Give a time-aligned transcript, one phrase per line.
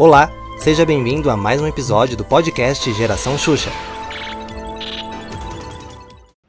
[0.00, 3.68] Olá, seja bem-vindo a mais um episódio do podcast Geração Xuxa.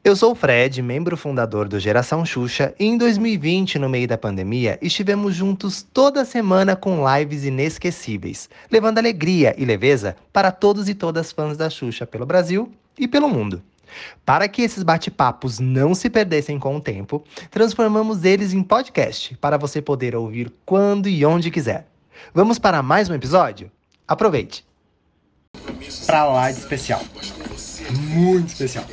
[0.02, 4.16] Eu sou o Fred, membro fundador do Geração Xuxa, e em 2020, no meio da
[4.16, 10.94] pandemia, estivemos juntos toda semana com lives inesquecíveis, levando alegria e leveza para todos e
[10.94, 13.62] todas fãs da Xuxa pelo Brasil e pelo mundo.
[14.24, 19.58] Para que esses bate-papos não se perdessem com o tempo, transformamos eles em podcast para
[19.58, 21.91] você poder ouvir quando e onde quiser.
[22.34, 23.70] Vamos para mais um episódio?
[24.06, 24.64] Aproveite!
[26.06, 27.02] Pra lá de especial.
[27.90, 28.84] Muito especial.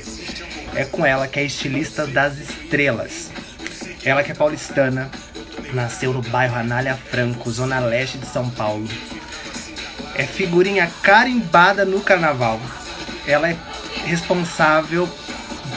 [0.75, 3.31] É com ela que é estilista das estrelas.
[4.03, 5.09] Ela que é paulistana,
[5.73, 8.87] nasceu no bairro Anália Franco, zona leste de São Paulo.
[10.15, 12.59] É figurinha carimbada no carnaval.
[13.25, 13.57] Ela é
[14.05, 15.07] responsável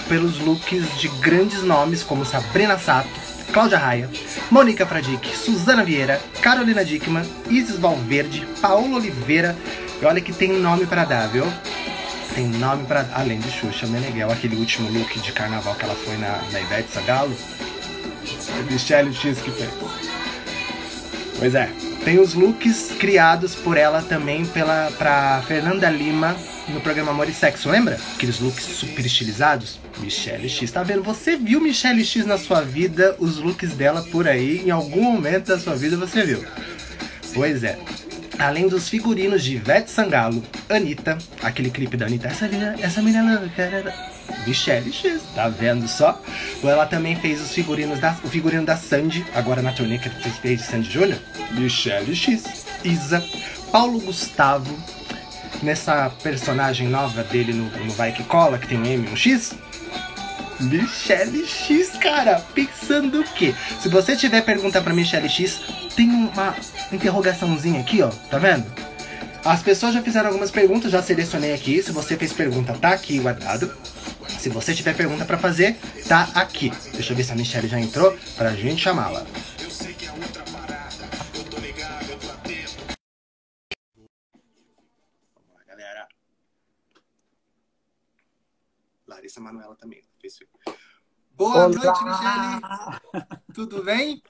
[0.09, 3.09] pelos looks de grandes nomes como Sabrina Sato,
[3.53, 4.09] Cláudia Raia,
[4.51, 9.55] Mônica Fradique, Suzana Vieira, Carolina Dickman, Isis Valverde, Paola Oliveira.
[10.01, 11.45] E olha que tem nome para dar, viu?
[12.35, 16.17] Tem nome para além de Xuxa Meneghel, aquele último look de carnaval que ela foi
[16.17, 17.37] na, na Ivete Sagalo.
[18.59, 19.71] É Michelle X que fez.
[21.39, 21.69] Pois é,
[22.05, 26.35] tem os looks criados por ela também pela pra Fernanda Lima
[26.69, 27.99] no programa Amor e Sexo, lembra?
[28.15, 29.79] Aqueles looks super estilizados.
[29.99, 31.03] Michelle X, tá vendo?
[31.03, 35.49] Você viu Michelle X na sua vida, os looks dela por aí, em algum momento
[35.49, 36.45] da sua vida você viu.
[37.35, 37.79] Pois é.
[38.39, 43.53] Além dos figurinos de Ivete Sangalo, Anitta, aquele clipe da Anitta, essa menina, essa menina
[43.55, 43.95] cara,
[44.47, 46.21] Michelle X, tá vendo só?
[46.63, 50.61] Ela também fez os figurinos da, o figurino da Sandy, agora na turnê que fez
[50.61, 51.19] de Sandy Júnior,
[51.53, 53.23] Michelle X, Isa,
[53.71, 54.75] Paulo Gustavo,
[55.63, 59.17] nessa personagem nova dele no, no Vai Que Cola, que tem um M e um
[59.17, 59.55] X,
[60.61, 63.55] Michelle X, cara, pensando o quê?
[63.81, 65.61] Se você tiver pergunta pra Michelle X,
[65.97, 66.55] tem uma
[66.93, 68.65] interrogaçãozinha aqui, ó, tá vendo?
[69.45, 71.83] As pessoas já fizeram algumas perguntas, já selecionei aqui.
[71.83, 73.73] Se você fez pergunta, tá aqui guardado.
[74.39, 76.73] Se você tiver pergunta para fazer, tá aqui.
[76.93, 79.27] Deixa eu ver se a Michelle já entrou pra gente chamá-la.
[89.33, 90.03] Larissa Manuela também.
[91.35, 91.69] Boa Olá.
[91.69, 93.41] noite, Michelle.
[93.55, 94.23] Tudo bem?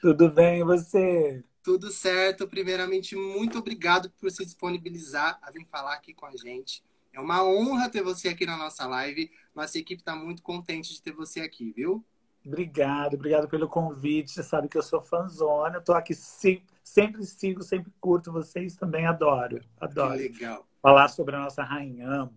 [0.00, 1.44] Tudo bem, e você?
[1.62, 2.48] Tudo certo.
[2.48, 6.82] Primeiramente, muito obrigado por se disponibilizar a vir falar aqui com a gente.
[7.12, 9.30] É uma honra ter você aqui na nossa live.
[9.54, 12.04] Nossa equipe está muito contente de ter você aqui, viu?
[12.44, 14.32] Obrigado, obrigado pelo convite.
[14.32, 15.76] Você sabe que eu sou fãzona.
[15.76, 19.06] Eu tô aqui sempre, sempre sigo, sempre curto vocês também.
[19.06, 20.16] Adoro, adoro.
[20.16, 20.66] Que legal.
[20.80, 22.34] Falar sobre a nossa rainha, amo.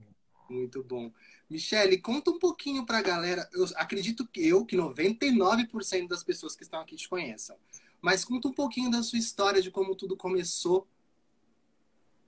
[0.50, 1.12] Muito bom.
[1.52, 3.50] Michele, conta um pouquinho para a galera.
[3.52, 7.58] Eu acredito que eu, que 99% das pessoas que estão aqui te conheçam.
[8.02, 10.88] Mas conta um pouquinho da sua história, de como tudo começou.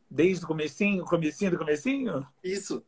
[0.10, 2.28] Desde o comecinho, comecinho do comecinho?
[2.44, 2.84] Isso.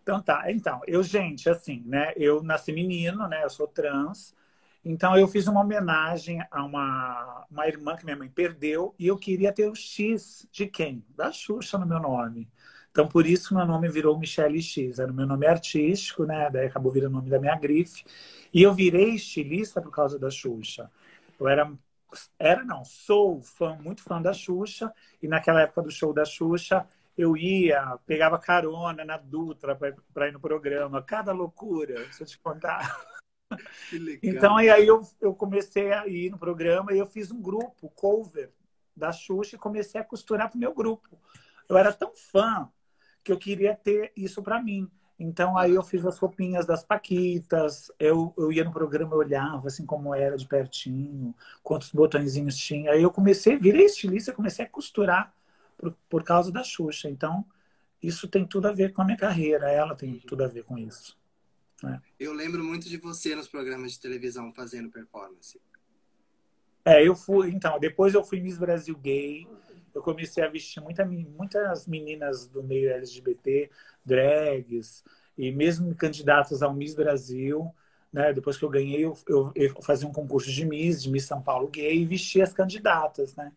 [0.00, 0.44] Então tá.
[0.52, 2.12] Então, eu, gente, assim, né?
[2.16, 3.42] Eu nasci menino, né?
[3.42, 4.32] Eu sou trans.
[4.84, 9.18] Então eu fiz uma homenagem a uma, uma irmã que minha mãe perdeu e eu
[9.18, 11.04] queria ter o X de quem?
[11.16, 12.48] Da Xuxa no meu nome.
[12.90, 14.98] Então, por isso meu nome virou Michelle X.
[14.98, 16.50] Era o meu nome artístico, né?
[16.50, 18.04] Daí acabou virando o nome da minha grife.
[18.52, 20.90] E eu virei estilista por causa da Xuxa.
[21.38, 21.72] Eu era,
[22.38, 24.92] era não, sou fã, muito fã da Xuxa.
[25.22, 26.84] E naquela época do show da Xuxa,
[27.16, 29.76] eu ia, pegava carona na Dutra
[30.12, 31.00] para ir no programa.
[31.00, 32.80] Cada loucura, deixa eu te contar.
[33.88, 34.20] Que legal.
[34.22, 38.52] Então, aí eu, eu comecei a ir no programa e eu fiz um grupo, cover
[38.94, 41.18] da Xuxa, e comecei a costurar pro meu grupo.
[41.68, 42.70] Eu era tão fã
[43.22, 44.90] que eu queria ter isso para mim.
[45.18, 49.68] Então aí eu fiz as roupinhas das Paquitas, eu, eu ia no programa, eu olhava
[49.68, 52.92] assim como era de pertinho, quantos botõezinhos tinha.
[52.92, 55.34] Aí eu comecei, virei estilista, comecei a costurar
[55.76, 57.10] por, por causa da Xuxa.
[57.10, 57.44] Então
[58.02, 60.78] isso tem tudo a ver com a minha carreira, ela tem tudo a ver com
[60.78, 61.18] isso.
[61.82, 62.00] Né?
[62.18, 65.60] Eu lembro muito de você nos programas de televisão fazendo performance.
[66.82, 69.46] É, eu fui, então, depois eu fui Miss Brasil Gay,
[69.94, 73.70] eu comecei a vestir muita, muitas meninas do meio LGBT,
[74.04, 75.04] drags,
[75.36, 77.74] e mesmo candidatas ao Miss Brasil.
[78.12, 78.32] Né?
[78.32, 81.40] Depois que eu ganhei, eu, eu, eu, fazia um concurso de Miss, de Miss São
[81.40, 83.34] Paulo Gay, e vestia as candidatas.
[83.34, 83.52] Né?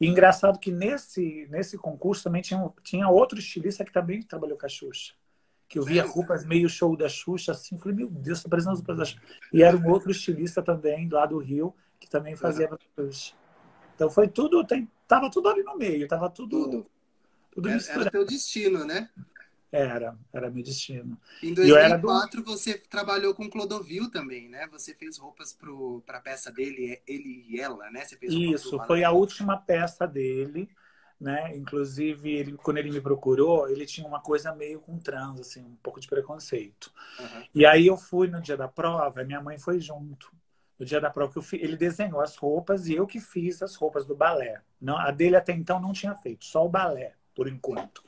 [0.00, 4.66] E engraçado que nesse, nesse concurso também tinha, tinha outro estilista que também trabalhou com
[4.66, 5.14] a Xuxa.
[5.68, 8.78] Que eu via roupas meio show da Xuxa, assim, falei, meu Deus, tá parecendo as
[8.78, 9.22] roupas da Xuxa.
[9.52, 13.34] E era um outro estilista também, lá do Rio, que também fazia pra Xuxa.
[13.98, 16.86] Então foi tudo, tem, tava tudo ali no meio, tava tudo, tudo,
[17.50, 18.02] tudo era, misturado.
[18.02, 19.10] Era teu destino, né?
[19.72, 21.18] Era, era meu destino.
[21.42, 22.52] Em 2004 do...
[22.52, 24.68] você trabalhou com Clodovil também, né?
[24.70, 25.52] Você fez roupas
[26.06, 28.04] para a peça dele, ele e ela, né?
[28.04, 30.70] Você fez Isso, foi a última peça dele.
[31.20, 31.56] né?
[31.56, 35.76] Inclusive, ele, quando ele me procurou, ele tinha uma coisa meio com trans, assim, um
[35.82, 36.92] pouco de preconceito.
[37.18, 37.44] Uhum.
[37.52, 40.32] E aí eu fui no dia da prova, minha mãe foi junto.
[40.78, 44.14] No dia da prova, ele desenhou as roupas e eu que fiz as roupas do
[44.14, 44.62] balé.
[44.80, 48.02] Não, a dele até então não tinha feito, só o balé, por enquanto.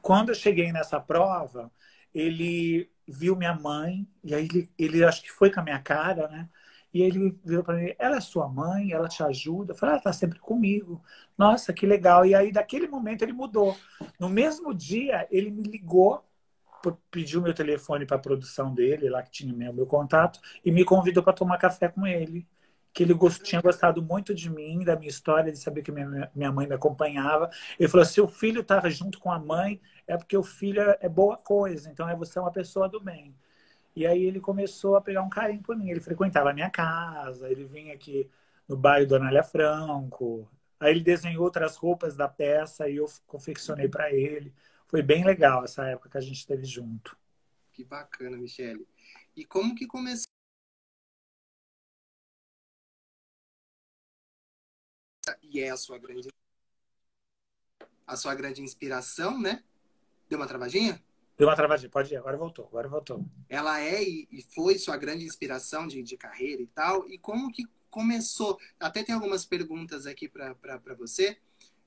[0.00, 1.72] Quando eu cheguei nessa prova,
[2.14, 6.28] ele viu minha mãe, e aí ele, ele acho que foi com a minha cara,
[6.28, 6.48] né?
[6.94, 9.72] E ele virou para mim: ela é sua mãe, ela te ajuda.
[9.72, 11.02] Eu falei: ela está sempre comigo.
[11.36, 12.24] Nossa, que legal.
[12.24, 13.76] E aí, daquele momento, ele mudou.
[14.18, 16.24] No mesmo dia, ele me ligou,
[17.10, 20.84] pediu meu telefone para a produção dele, lá que tinha meu, meu contato, e me
[20.84, 22.46] convidou para tomar café com ele.
[22.92, 23.42] Que ele gost...
[23.42, 26.74] tinha gostado muito de mim, da minha história, de saber que minha, minha mãe me
[26.74, 27.50] acompanhava.
[27.78, 30.98] Ele falou: se o filho está junto com a mãe, é porque o filho é,
[31.00, 33.34] é boa coisa, então é você é uma pessoa do bem.
[33.96, 35.90] E aí ele começou a pegar um carinho por mim.
[35.90, 38.28] Ele frequentava a minha casa, ele vinha aqui
[38.68, 40.48] no bairro do Anália Franco.
[40.80, 44.52] Aí ele desenhou outras roupas da peça e eu confeccionei para ele.
[44.88, 47.16] Foi bem legal essa época que a gente esteve junto.
[47.72, 48.86] Que bacana, Michele.
[49.36, 50.24] E como que começou?
[55.42, 56.28] E é a sua grande
[58.06, 59.64] a sua grande inspiração, né?
[60.28, 61.02] Deu uma travadinha?
[61.36, 63.24] Deu uma travadinha, pode ir, agora voltou, agora voltou.
[63.48, 67.08] Ela é e foi sua grande inspiração de, de carreira e tal.
[67.08, 68.58] E como que começou?
[68.78, 70.54] Até tem algumas perguntas aqui para
[70.96, 71.38] você,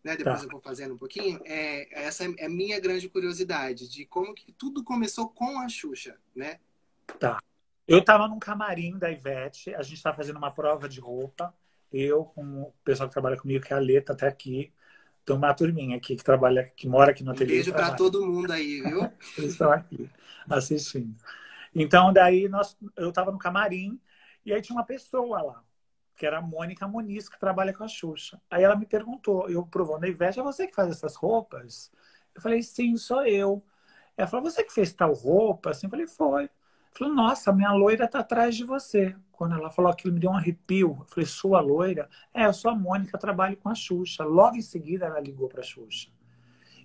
[0.08, 0.16] né?
[0.16, 0.46] Depois tá.
[0.46, 1.42] eu vou fazendo um pouquinho.
[1.44, 6.18] É, essa é a minha grande curiosidade de como que tudo começou com a Xuxa,
[6.34, 6.60] né?
[7.20, 7.40] Tá.
[7.86, 11.54] Eu estava num camarim da Ivete, a gente estava fazendo uma prova de roupa.
[11.92, 14.74] Eu, com o pessoal que trabalha comigo, que é a Leta, até aqui,
[15.26, 17.56] tem uma turminha aqui que trabalha, que mora aqui no ateliê.
[17.56, 19.12] Um beijo para todo mundo aí, viu?
[19.38, 20.10] Eles estão aqui
[20.50, 21.16] assistindo.
[21.76, 24.00] Então, daí nós, eu estava no camarim
[24.46, 25.64] e aí tinha uma pessoa lá,
[26.18, 28.42] que era a Mônica Muniz, que trabalha com a Xuxa.
[28.50, 31.92] Aí ela me perguntou, eu provando a Ivete, é você que faz essas roupas?
[32.34, 33.64] Eu falei, sim, sou eu.
[34.18, 35.70] Ela falou, você que fez tal roupa?
[35.70, 36.50] Assim, eu falei, foi.
[36.92, 39.16] Falou, nossa, minha loira tá atrás de você.
[39.32, 40.98] Quando ela falou aquilo, me deu um arrepio.
[41.02, 42.10] Eu falei, sua loira?
[42.34, 44.24] É, eu sou a Mônica, trabalho com a Xuxa.
[44.26, 46.10] Logo em seguida, ela ligou pra Xuxa.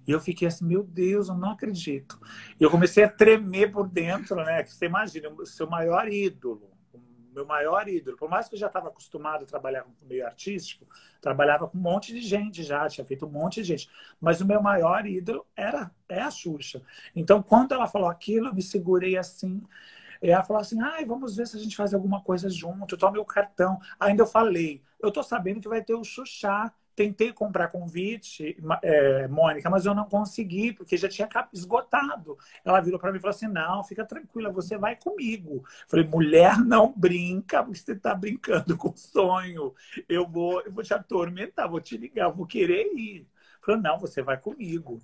[0.07, 2.21] E eu fiquei assim, meu Deus, eu não acredito.
[2.61, 4.63] E eu comecei a tremer por dentro, né?
[4.63, 6.72] Que você imagina, o seu maior ídolo
[7.33, 8.17] meu maior ídolo.
[8.17, 10.87] Por mais que eu já estava acostumado a trabalhar com meio artístico,
[11.21, 13.91] trabalhava com um monte de gente já, tinha feito um monte de gente.
[14.21, 16.83] Mas o meu maior ídolo era é a Xuxa.
[17.15, 19.63] Então, quando ela falou aquilo, eu me segurei assim.
[20.23, 23.13] E ela falou assim: ai, vamos ver se a gente faz alguma coisa junto, toma
[23.13, 23.79] meu cartão.
[23.99, 29.29] Ainda eu falei: eu tô sabendo que vai ter o Xuxa tentei comprar convite, é,
[29.29, 32.37] Mônica, mas eu não consegui, porque já tinha esgotado.
[32.65, 35.65] Ela virou para mim e falou assim: não, fica tranquila, você vai comigo.
[35.89, 39.75] Falei, mulher, não brinca, porque você está brincando com sonho.
[40.09, 43.27] Eu vou, eu vou te atormentar, vou te ligar, vou querer ir.
[43.65, 45.01] Falei, não, você vai comigo.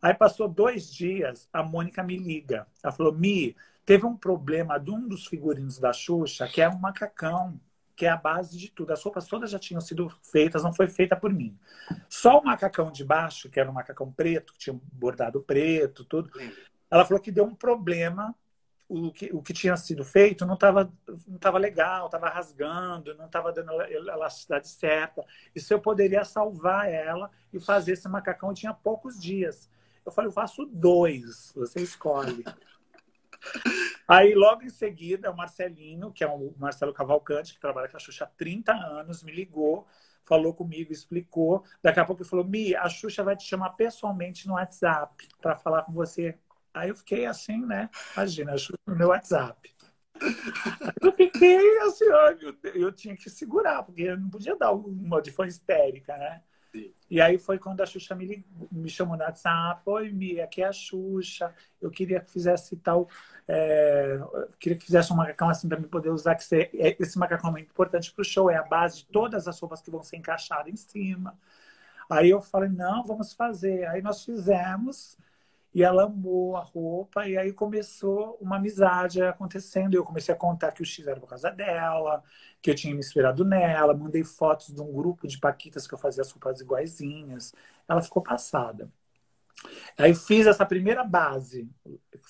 [0.00, 2.66] Aí passou dois dias, a Mônica me liga.
[2.82, 6.78] Ela falou: Mi, teve um problema de um dos figurinos da Xuxa, que é um
[6.78, 7.60] macacão
[7.94, 8.92] que é a base de tudo.
[8.92, 11.58] As roupas todas já tinham sido feitas, não foi feita por mim.
[12.08, 16.30] Só o macacão de baixo, que era um macacão preto, que tinha bordado preto, tudo.
[16.90, 18.34] Ela falou que deu um problema.
[18.88, 20.92] O que, o que tinha sido feito não estava
[21.26, 25.24] não tava legal, estava rasgando, não estava dando a elasticidade certa.
[25.54, 28.50] Isso eu poderia salvar ela e fazer esse macacão.
[28.50, 29.70] Eu tinha poucos dias.
[30.04, 32.44] Eu falei, eu faço dois, você escolhe.
[34.12, 38.00] Aí, logo em seguida, o Marcelinho, que é o Marcelo Cavalcante, que trabalha com a
[38.00, 39.86] Xuxa há 30 anos, me ligou,
[40.22, 41.64] falou comigo, explicou.
[41.82, 45.56] Daqui a pouco ele falou: Mi, a Xuxa vai te chamar pessoalmente no WhatsApp para
[45.56, 46.38] falar com você.
[46.74, 47.88] Aí eu fiquei assim, né?
[48.14, 49.74] Imagina, a Xuxa no meu WhatsApp.
[51.00, 52.04] eu fiquei assim,
[52.42, 56.42] eu, eu tinha que segurar, porque eu não podia dar uma de fã histérica, né?
[57.10, 60.68] E aí foi quando a Xuxa me, me chamou no WhatsApp, oi, Mi, aqui é
[60.68, 63.08] a Xuxa, eu queria que fizesse tal,
[63.46, 64.18] é,
[64.58, 67.50] queria que fizesse um macacão assim para me poder usar, que você, é, esse macacão
[67.50, 70.02] é muito importante para o show, é a base de todas as roupas que vão
[70.02, 71.38] ser encaixadas em cima.
[72.10, 73.86] Aí eu falei, não, vamos fazer.
[73.86, 75.16] Aí nós fizemos,
[75.74, 79.94] e ela amou a roupa, e aí começou uma amizade acontecendo.
[79.94, 82.22] Eu comecei a contar que o X era por causa dela,
[82.60, 85.98] que eu tinha me inspirado nela, mandei fotos de um grupo de paquitas que eu
[85.98, 87.54] fazia as roupas iguaizinhas.
[87.88, 88.90] Ela ficou passada.
[89.96, 91.70] Aí fiz essa primeira base,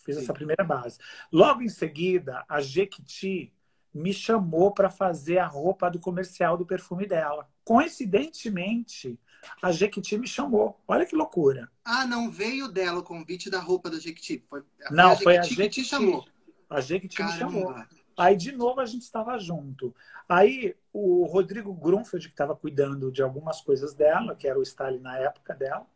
[0.05, 0.23] fiz Sim.
[0.23, 0.99] essa primeira base.
[1.33, 3.53] Logo em seguida, a Jequiti
[3.93, 7.49] me chamou para fazer a roupa do comercial do perfume dela.
[7.65, 9.19] Coincidentemente,
[9.61, 10.81] a Jequiti me chamou.
[10.87, 11.71] Olha que loucura.
[11.85, 14.45] Ah, não veio dela o convite da roupa da Jequiti.
[14.49, 16.25] Foi, não, foi a Jequiti que te chamou.
[16.69, 17.35] A Jequiti Caramba.
[17.35, 17.75] me chamou.
[18.17, 19.95] Aí, de novo, a gente estava junto.
[20.29, 25.01] Aí, o Rodrigo Grunfeld, que estava cuidando de algumas coisas dela, que era o Stalin
[25.01, 25.87] na época dela,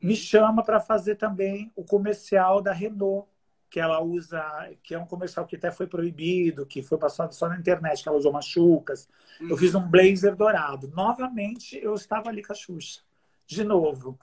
[0.00, 3.28] me chama para fazer também o comercial da Renault,
[3.72, 4.44] que ela usa,
[4.82, 8.08] que é um comercial que até foi proibido, que foi passado só na internet, que
[8.08, 9.08] ela usou machucas.
[9.40, 9.48] Uhum.
[9.48, 10.88] Eu fiz um blazer dourado.
[10.88, 13.00] Novamente, eu estava ali com a Xuxa.
[13.46, 14.18] De novo.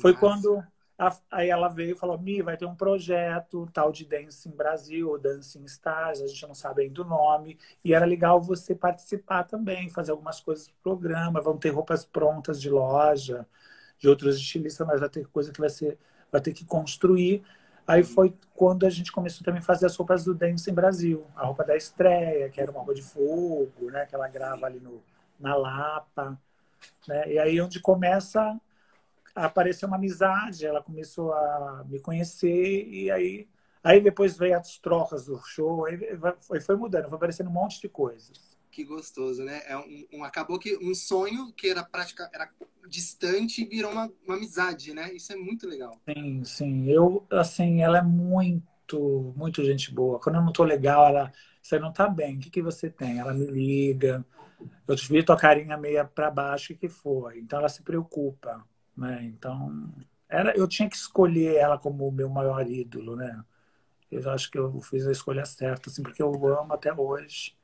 [0.00, 0.60] Foi quando
[1.30, 5.18] Aí ela veio e falou: Mi, vai ter um projeto tal de Dancing Brasil, ou
[5.18, 9.88] Dancing Stars, a gente não sabe ainda o nome, e era legal você participar também,
[9.88, 11.40] fazer algumas coisas do programa.
[11.40, 13.46] Vão ter roupas prontas de loja,
[13.98, 15.96] de outros estilistas, mas vai ter coisa que vai, ser,
[16.30, 17.42] vai ter que construir.
[17.90, 21.44] Aí foi quando a gente começou também a fazer as roupas do Dancing Brasil, a
[21.44, 25.02] roupa da estreia, que era uma roupa de fogo, né, que ela grava ali no,
[25.40, 26.40] na Lapa.
[27.08, 27.32] Né?
[27.32, 28.56] E aí é onde começa
[29.34, 33.48] apareceu uma amizade, ela começou a me conhecer e aí
[33.82, 35.98] aí depois veio as trocas do show, aí
[36.60, 38.49] foi mudando, foi aparecendo um monte de coisas.
[38.80, 39.60] Que gostoso, né?
[39.66, 42.50] É um, um acabou que um sonho que era prática era
[42.88, 45.12] distante virou uma, uma amizade, né?
[45.12, 46.00] Isso é muito legal.
[46.08, 46.90] Sim, sim.
[46.90, 50.18] Eu assim, ela é muito muito gente boa.
[50.18, 52.38] Quando eu não tô legal, ela você não tá bem.
[52.38, 53.18] O que que você tem?
[53.18, 54.24] Ela me liga.
[54.88, 57.38] Eu te vi tua carinha meia para baixo, o que, foi?
[57.38, 58.66] Então ela se preocupa.
[58.96, 59.24] Né?
[59.24, 59.92] Então,
[60.26, 63.44] era, eu tinha que escolher ela como o meu maior ídolo, né?
[64.10, 67.59] Eu acho que eu fiz a escolha certa, assim, porque eu amo até hoje.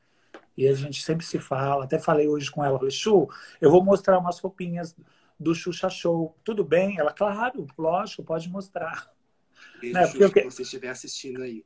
[0.56, 1.84] E a gente sempre se fala.
[1.84, 3.28] Até falei hoje com ela, falei, Chu,
[3.60, 4.96] eu vou mostrar umas roupinhas
[5.38, 6.36] do Xuxa Show.
[6.42, 6.98] Tudo bem?
[6.98, 9.10] Ela, claro, lógico, pode mostrar.
[9.80, 10.06] Beijo, né?
[10.06, 10.44] Xuxa, porque...
[10.44, 11.64] você estiver assistindo aí.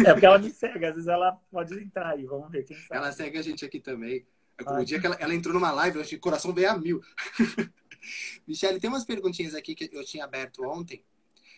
[0.00, 2.96] É, porque ela me segue, às vezes ela pode entrar aí, vamos ver quem sabe.
[2.96, 4.26] Ela segue a gente aqui também.
[4.58, 6.52] É como o dia que ela, ela, entrou numa live, eu achei que o coração
[6.52, 7.00] veio a mil.
[8.46, 11.02] Michele, tem umas perguntinhas aqui que eu tinha aberto ontem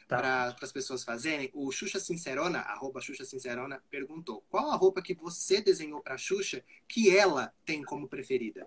[0.08, 0.16] tá.
[0.16, 1.50] para as pessoas fazerem.
[1.52, 6.62] O Xuxa Sincerona, arroba Xuxa Sincerona, perguntou: qual a roupa que você desenhou para Xuxa
[6.88, 8.64] que ela tem como preferida?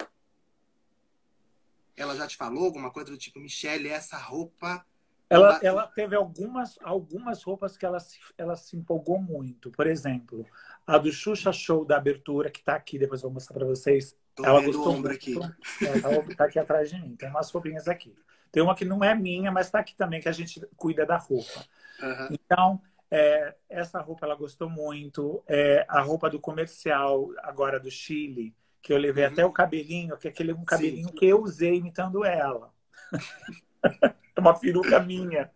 [1.96, 4.86] Ela já te falou alguma coisa do tipo, Michele, essa roupa.
[5.30, 9.72] Ela, ela teve algumas, algumas roupas que ela se, ela se empolgou muito.
[9.72, 10.46] Por exemplo,
[10.86, 14.16] a do Xuxa Show da abertura, que está aqui, depois eu vou mostrar para vocês.
[14.36, 15.36] Tô ela gostou ombro aqui.
[15.82, 17.16] É, tá, tá aqui atrás de mim.
[17.16, 18.16] Tem umas roupinhas aqui.
[18.52, 21.18] Tem uma que não é minha, mas está aqui também, que a gente cuida da
[21.18, 21.66] roupa.
[22.02, 22.28] Uhum.
[22.32, 25.44] Então, é, essa roupa ela gostou muito.
[25.48, 29.32] É, a roupa do comercial, agora do Chile, que eu levei uhum.
[29.32, 31.16] até o cabelinho, que é aquele um cabelinho Sim.
[31.16, 32.74] que eu usei imitando ela.
[34.38, 35.52] uma peruca minha.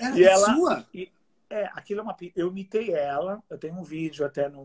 [0.00, 0.86] Era e ela, sua?
[0.92, 1.12] E,
[1.48, 2.16] é, aquilo é uma.
[2.34, 4.64] Eu imitei ela, eu tenho um vídeo até no,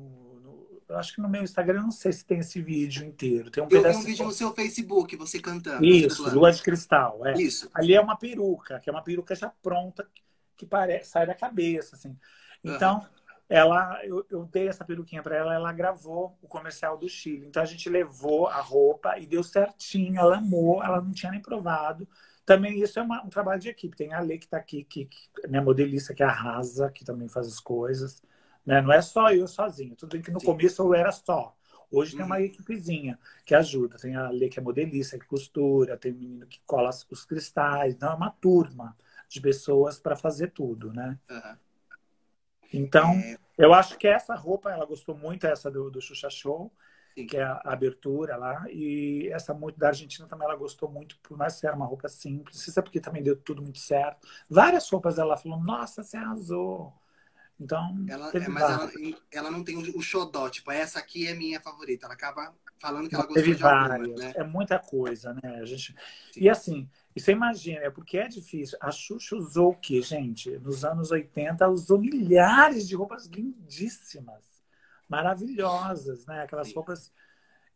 [0.92, 3.50] eu acho que no meu Instagram, eu não sei se tem esse vídeo inteiro.
[3.50, 5.86] Tem um eu vi um vídeo no seu Facebook, você cantando.
[5.86, 7.26] Isso, Lua de Cristal.
[7.26, 7.34] É.
[7.34, 7.70] Isso.
[7.74, 10.06] Ali é uma peruca, que é uma peruca já pronta,
[10.58, 12.16] que parece, sai da cabeça, assim.
[12.62, 13.06] Então, uhum.
[13.48, 17.48] ela, eu, eu, dei essa peruquinha para ela, ela gravou o comercial do Chile.
[17.48, 20.20] Então, a gente levou a roupa e deu certinho.
[20.20, 22.06] Ela amou, ela não tinha nem provado.
[22.46, 23.96] Também isso é uma, um trabalho de equipe.
[23.96, 27.48] Tem a Lê que está aqui, que, que minha modelista, que arrasa, que também faz
[27.48, 28.22] as coisas.
[28.66, 28.82] Né?
[28.82, 29.96] Não é só eu sozinho.
[29.96, 30.46] Tudo bem que no Sim.
[30.46, 31.56] começo eu era só.
[31.92, 32.44] Hoje tem uma uhum.
[32.44, 33.98] equipezinha que ajuda.
[33.98, 37.94] Tem a Lê que é modelista, que costura, tem o menino que cola os cristais.
[37.94, 38.96] Então é uma turma
[39.28, 41.20] de pessoas para fazer tudo, né?
[41.30, 41.58] Uhum.
[42.74, 43.38] Então, é...
[43.58, 46.72] eu acho que essa roupa, ela gostou muito, essa do, do Xuxa Show,
[47.14, 47.28] Sim.
[47.28, 48.66] que é a abertura lá.
[48.70, 52.66] E essa muito da Argentina também ela gostou muito, por mais era uma roupa simples.
[52.66, 54.26] Isso é porque também deu tudo muito certo.
[54.50, 56.94] Várias roupas ela falou, nossa, você arrasou.
[57.62, 58.92] Então, ela, é, mas ela,
[59.32, 62.08] ela, não tem o xodó, tipo, essa aqui é minha favorita.
[62.08, 64.34] Ela acaba falando que ela gostou teve de várias, né?
[64.36, 65.60] É muita coisa, né?
[65.62, 65.96] A gente...
[66.36, 68.80] E assim, você imagina, é porque é difícil.
[68.82, 70.58] A Xuxa usou o quê, gente?
[70.58, 74.44] Nos anos 80, usou milhares de roupas lindíssimas,
[75.08, 76.42] maravilhosas, né?
[76.42, 76.74] Aquelas Sim.
[76.74, 77.14] roupas.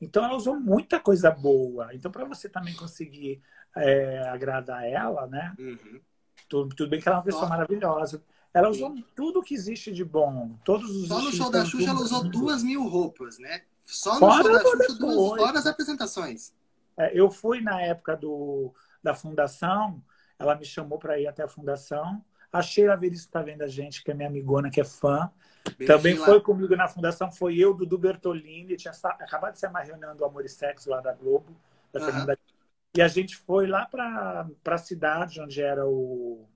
[0.02, 1.94] Então, ela usou muita coisa boa.
[1.94, 3.40] Então, para você também conseguir
[3.78, 5.54] é, agradar ela, né?
[5.60, 6.02] Uhum.
[6.50, 8.24] Tudo, tudo bem que ela é uma pessoa maravilhosa
[8.56, 10.58] ela usou tudo que existe de bom.
[10.64, 13.64] Todos os Só no show da Xuxa ela usou duas mil roupas, né?
[13.84, 16.54] Só no fora show da Xuxa, duas, fora as apresentações.
[16.96, 20.02] É, eu fui na época do, da fundação,
[20.40, 22.24] ela me chamou para ir até a fundação.
[22.50, 25.30] A Sheila Veríssimo está vendo a gente, que é minha amigona, que é fã.
[25.86, 30.16] Também foi comigo na fundação, foi eu, Dudu Bertolini, tinha acabado de ser uma reunião
[30.16, 31.54] do Amor e Sexo lá da Globo,
[31.92, 32.26] da uhum.
[32.96, 36.48] E a gente foi lá para a cidade onde era o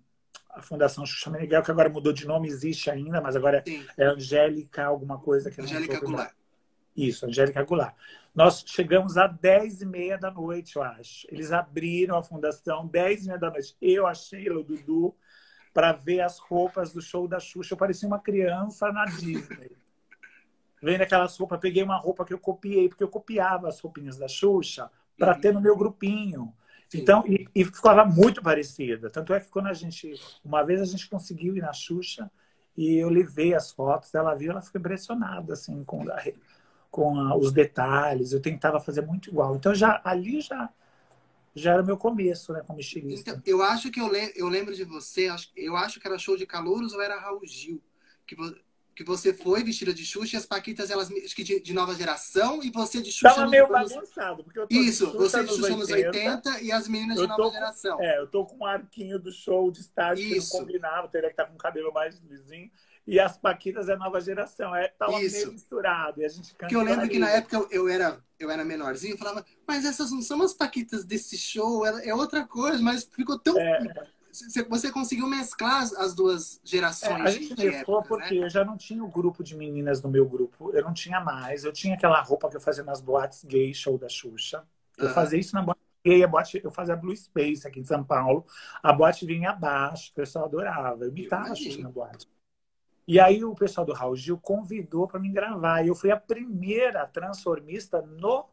[0.50, 3.86] a Fundação Xuxa Meneghel, que agora mudou de nome, existe ainda, mas agora Sim.
[3.98, 5.50] é Angélica alguma coisa.
[5.50, 6.34] Que Angélica Goulart.
[6.96, 7.96] Isso, Angélica Goulart.
[8.34, 11.27] Nós chegamos às 10 e meia da noite, eu acho.
[11.29, 13.75] Eles abriram a fundação 10 e meia da noite.
[13.82, 15.15] Eu, a Sheila, o Dudu,
[15.74, 17.74] para ver as roupas do show da Xuxa.
[17.74, 19.72] Eu parecia uma criança na Disney.
[20.82, 24.27] vendo aquelas roupas, peguei uma roupa que eu copiei, porque eu copiava as roupinhas da
[24.27, 25.41] Xuxa para uhum.
[25.41, 26.53] ter no meu grupinho.
[26.89, 27.01] Sim.
[27.01, 29.10] Então, e, e, ficava muito parecida.
[29.10, 32.29] Tanto é que quando a gente, uma vez a gente conseguiu ir na Xuxa
[32.75, 36.24] e eu levei as fotos, ela viu, ela ficou impressionada assim com, a,
[36.89, 38.31] com a, os detalhes.
[38.31, 39.55] Eu tentava fazer muito igual.
[39.55, 40.69] Então já ali já
[41.55, 43.31] já era meu começo, né, como estilista.
[43.31, 46.38] Então, eu acho que eu, le eu lembro de você, eu acho que era show
[46.38, 47.81] de calouros ou era Raul Gil,
[48.25, 48.36] que
[49.00, 51.96] que você foi vestida de Xuxa e as Paquitas, elas acho que de, de nova
[51.96, 53.34] geração, e você de Xuxa.
[53.34, 53.94] Tava meio anos...
[53.94, 57.18] bagunçado, porque eu tô Isso, de você de Xuxa nos 80, 80 e as meninas
[57.18, 58.01] de nova com, geração.
[58.01, 60.51] É, eu tô com um arquinho do show de estágio Isso.
[60.51, 62.70] que não combinava, teria que estar com o cabelo mais lisinho.
[63.08, 64.75] E as Paquitas é nova geração.
[64.75, 65.38] É, tava Isso.
[65.38, 66.22] meio misturado.
[66.22, 69.13] E a gente Porque eu lembro que na época eu, eu, era, eu era menorzinho,
[69.13, 73.06] eu falava, mas essas não são as Paquitas desse show, é, é outra coisa, mas
[73.06, 73.58] ficou tão.
[73.58, 73.79] É
[74.69, 77.19] você conseguiu mesclar as duas gerações.
[77.19, 78.45] É, a gente mesclou porque né?
[78.45, 81.63] eu já não tinha o grupo de meninas no meu grupo, eu não tinha mais.
[81.63, 84.63] Eu tinha aquela roupa que eu fazia nas boates gay, show da Xuxa.
[84.98, 85.13] Eu uhum.
[85.13, 88.45] fazia isso na boate gay, a boate, eu fazia Blue Space aqui em São Paulo.
[88.81, 91.03] A boate vinha abaixo, o pessoal adorava.
[91.03, 92.27] Eu imitava a Xuxa na boate.
[93.07, 95.83] E aí o pessoal do Raul Gil convidou para me gravar.
[95.83, 98.45] E eu fui a primeira transformista no,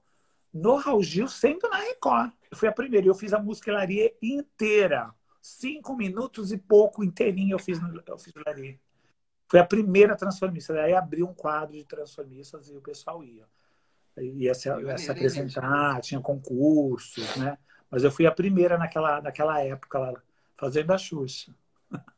[0.53, 2.33] no Raul Gil, sendo na Record.
[2.51, 3.07] Eu fui a primeira.
[3.07, 5.15] Eu fiz a muscularia inteira
[5.47, 8.35] cinco minutos e pouco inteirinho eu fiz, no, eu fiz.
[9.49, 10.75] Foi a primeira transformista.
[10.75, 13.45] Daí abriu um quadro de transformistas e o pessoal ia.
[14.19, 17.59] Ia se, ia se apresentar, tinha concursos, né?
[17.91, 20.23] Mas eu fui a primeira naquela, naquela época lá,
[20.57, 21.55] fazendo a Xuxa.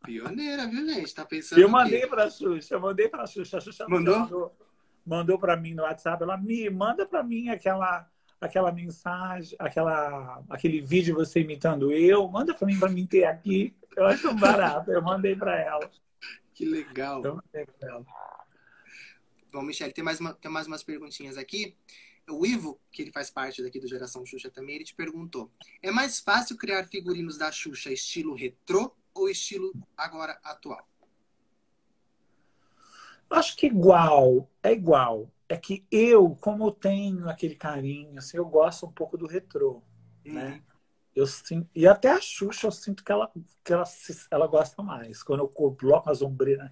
[0.02, 1.14] Pioneira, viu, gente?
[1.14, 1.60] Tá pensando.
[1.60, 3.58] Eu mandei para a Xuxa, eu mandei para a Xuxa.
[3.58, 4.18] A Xuxa mandou?
[4.20, 4.56] Mandou,
[5.04, 6.22] mandou para mim no WhatsApp.
[6.22, 8.08] Ela me manda para mim aquela
[8.40, 13.74] aquela mensagem, aquela, aquele vídeo você imitando eu, manda para mim para mim ter aqui.
[13.96, 14.90] Eu acho barato.
[14.90, 15.90] Eu mandei para ela.
[16.54, 17.24] Que legal.
[17.24, 18.06] Eu mandei para ela.
[19.52, 21.76] Bom, Michele, tem mais, uma, tem mais umas perguntinhas aqui.
[22.28, 25.50] O Ivo, que ele faz parte daqui do Geração Xuxa também, ele te perguntou:
[25.82, 30.86] é mais fácil criar figurinos da Xuxa estilo retrô ou estilo agora atual?
[33.30, 38.44] Acho que igual, é igual é que eu, como eu tenho aquele carinho, assim, eu
[38.44, 39.82] gosto um pouco do retrô,
[40.26, 40.34] uhum.
[40.34, 40.62] né?
[41.16, 43.28] Eu sinto, e até a Xuxa eu sinto que ela,
[43.64, 43.82] que ela,
[44.30, 45.20] ela gosta mais.
[45.20, 46.70] Quando eu coloco as ombreiras,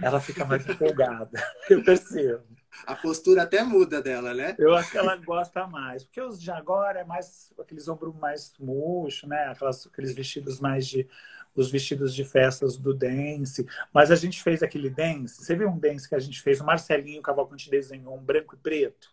[0.00, 1.30] ela fica mais empolgada.
[1.68, 2.44] Eu percebo.
[2.86, 4.54] A postura até muda dela, né?
[4.60, 6.04] Eu acho que ela gosta mais.
[6.04, 9.46] Porque os de agora é mais aqueles ombros mais murchos, né?
[9.46, 11.08] Aquelas, aqueles vestidos mais de
[11.54, 13.66] os vestidos de festas do dance.
[13.92, 15.44] Mas a gente fez aquele dance.
[15.44, 16.60] Você viu um dance que a gente fez?
[16.60, 19.10] O Marcelinho Cavalcante desenhou um branco e preto,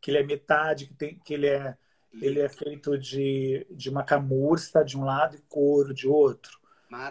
[0.00, 1.76] que ele é metade, que, tem, que ele é
[2.20, 6.60] ele é feito de, de uma camurça de um lado e couro de outro.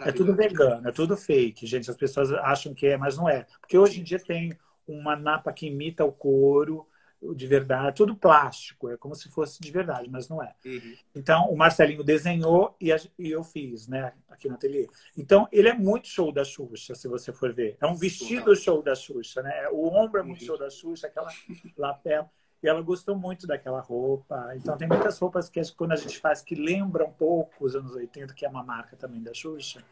[0.08, 1.90] É tudo vegano, é tudo fake, gente.
[1.90, 3.46] As pessoas acham que é, mas não é.
[3.60, 4.56] Porque hoje em dia tem
[4.86, 6.86] uma napa que imita o couro,
[7.34, 10.54] de verdade, tudo plástico, é como se fosse de verdade, mas não é.
[10.64, 10.96] Uhum.
[11.14, 14.88] Então, o Marcelinho desenhou e, a, e, eu fiz, né, aqui no ateliê.
[15.16, 17.76] Então, ele é muito show da Xuxa, se você for ver.
[17.80, 18.56] É um vestido uhum.
[18.56, 19.68] show da Xuxa, né?
[19.70, 20.46] O ombro é muito uhum.
[20.46, 21.28] show da Xuxa, aquela
[21.76, 22.28] lapela.
[22.60, 24.52] E ela gostou muito daquela roupa.
[24.56, 27.92] Então, tem muitas roupas que quando a gente faz que lembram um pouco os anos
[27.92, 29.82] 80, que é uma marca também da Xuxa,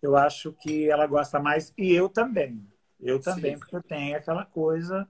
[0.00, 1.72] eu acho que ela gosta mais.
[1.76, 2.64] E eu também.
[3.00, 3.58] Eu também, Sim.
[3.58, 5.08] porque eu tenho aquela coisa,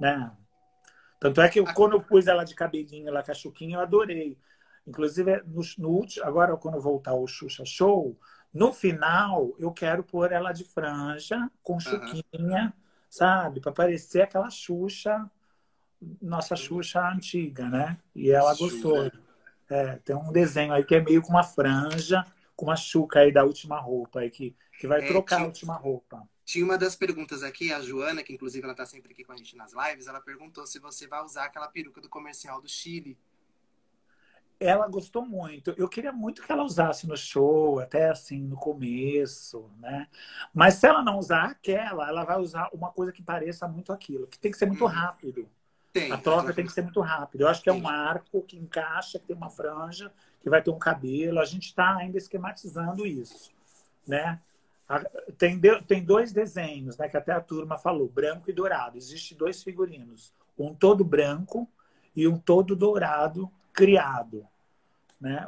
[0.00, 0.30] né?
[1.18, 4.38] Tanto é que eu, quando eu pus ela de cabelinho lá, cachuquinha, eu adorei.
[4.86, 8.18] Inclusive, no, no agora quando voltar o Xuxa Show,
[8.52, 12.72] no final eu quero pôr ela de franja, com chuquinha, uhum.
[13.10, 13.60] sabe?
[13.60, 15.30] Para parecer aquela Xuxa,
[16.22, 17.98] nossa Xuxa antiga, né?
[18.14, 19.10] E ela gostou.
[19.68, 22.24] É, tem um desenho aí que é meio com uma franja,
[22.56, 25.74] com uma chuca aí da última roupa, aí que, que vai é, trocar a última
[25.74, 26.26] roupa.
[26.48, 29.36] Tinha uma das perguntas aqui, a Joana, que inclusive ela está sempre aqui com a
[29.36, 33.18] gente nas lives, ela perguntou se você vai usar aquela peruca do comercial do Chile.
[34.58, 35.74] Ela gostou muito.
[35.76, 40.08] Eu queria muito que ela usasse no show, até assim, no começo, né?
[40.54, 44.26] Mas se ela não usar aquela, ela vai usar uma coisa que pareça muito aquilo,
[44.26, 44.88] que tem que ser muito hum.
[44.88, 45.50] rápido.
[45.92, 47.42] Tem, a troca tem que ser muito rápido.
[47.42, 50.70] Eu acho que é um arco que encaixa, que tem uma franja, que vai ter
[50.70, 51.40] um cabelo.
[51.40, 53.52] A gente está ainda esquematizando isso,
[54.06, 54.40] né?
[55.36, 58.96] Tem, tem dois desenhos, né, que até a turma falou, branco e dourado.
[58.96, 61.68] Existem dois figurinos, um todo branco
[62.16, 64.46] e um todo dourado criado,
[65.20, 65.46] né?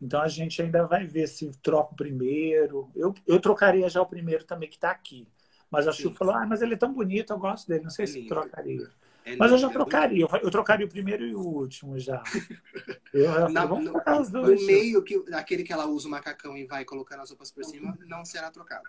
[0.00, 2.90] Então a gente ainda vai ver se troca o primeiro.
[2.96, 5.28] Eu, eu trocaria já o primeiro também que está aqui.
[5.70, 8.06] Mas a Chu falou, ah, mas ele é tão bonito, eu gosto dele, não sei
[8.06, 8.88] se trocaria.
[9.24, 10.26] É Mas eu já trocaria.
[10.42, 12.22] Eu trocaria o primeiro e o último já.
[13.12, 17.22] Eu, Na, no, no meio, que, aquele que ela usa o macacão e vai colocando
[17.22, 18.88] as roupas por cima, não será trocado.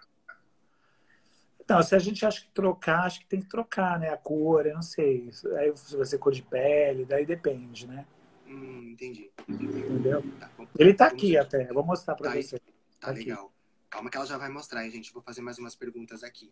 [1.60, 4.10] Então, se a gente acha que trocar, acho que tem que trocar, né?
[4.10, 5.32] A cor, eu não sei.
[5.58, 8.06] Aí se vai ser cor de pele, daí depende, né?
[8.46, 9.32] Hum, entendi.
[9.48, 10.24] Entendeu?
[10.40, 12.60] Tá, Ele tá aqui até, vou mostrar para tá você.
[13.00, 13.52] Tá, tá legal.
[13.90, 15.14] Calma que ela já vai mostrar, hein, gente.
[15.14, 16.52] Vou fazer mais umas perguntas aqui.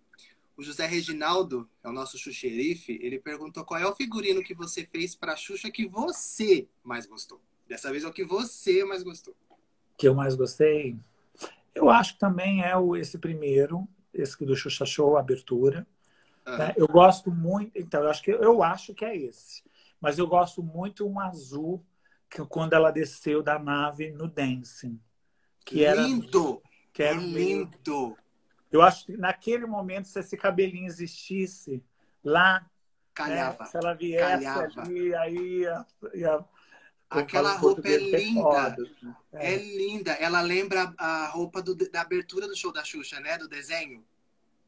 [0.59, 4.85] O José Reginaldo, é o nosso xuxerife, ele perguntou qual é o figurino que você
[4.85, 7.39] fez para Xuxa que você mais gostou.
[7.65, 9.33] Dessa vez é o que você mais gostou.
[9.97, 10.97] Que eu mais gostei?
[11.73, 15.87] Eu acho que também é o, esse primeiro, esse do Xuxa Show, abertura.
[16.45, 16.57] Ah.
[16.57, 16.73] Né?
[16.75, 19.63] Eu gosto muito, então, eu acho, que, eu acho que é esse.
[20.01, 21.81] Mas eu gosto muito um azul,
[22.29, 24.99] que quando ela desceu da nave no Dancing.
[25.63, 26.61] Que lindo!
[26.61, 28.07] Era, que era é lindo!
[28.07, 28.17] Meio,
[28.71, 31.84] eu acho que naquele momento, se esse cabelinho existisse
[32.23, 32.65] lá,
[33.13, 33.63] Calhava.
[33.63, 34.82] Né, se ela viesse Calhava.
[34.82, 36.45] ali, aí ia, ia
[37.10, 38.77] Aquela roupa é linda.
[39.34, 39.53] É.
[39.53, 39.58] é.
[39.58, 40.12] linda.
[40.13, 43.38] Ela lembra a roupa do, da abertura do show da Xuxa, né?
[43.38, 44.03] Do desenho.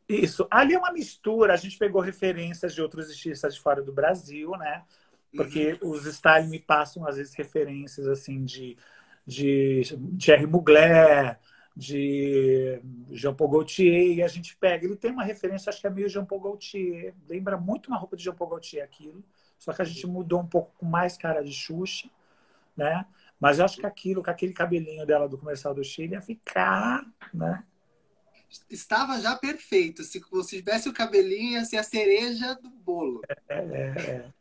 [0.09, 0.47] Isso.
[0.49, 1.53] Ali é uma mistura.
[1.53, 4.83] A gente pegou referências de outros estilistas de fora do Brasil, né?
[5.35, 5.91] Porque uhum.
[5.91, 8.75] os styles me passam, às vezes, referências assim de,
[9.25, 9.83] de
[10.19, 11.39] Thierry Mugler,
[11.75, 12.81] de
[13.11, 14.85] Jean Paul Gaultier, e a gente pega.
[14.85, 17.13] Ele tem uma referência, acho que é meio Jean Paul Gaultier.
[17.27, 19.23] Lembra muito uma roupa de Jean Paul Gaultier aquilo.
[19.57, 22.09] Só que a gente mudou um pouco com mais cara de Xuxa
[22.75, 23.05] né?
[23.39, 27.03] Mas eu acho que aquilo, com aquele cabelinho dela do comercial do Chile, ia ficar,
[27.33, 27.63] né?
[28.69, 30.03] Estava já perfeito.
[30.03, 33.21] Se você tivesse o cabelinho, ia ser a cereja do bolo.
[33.49, 34.33] É, é, é.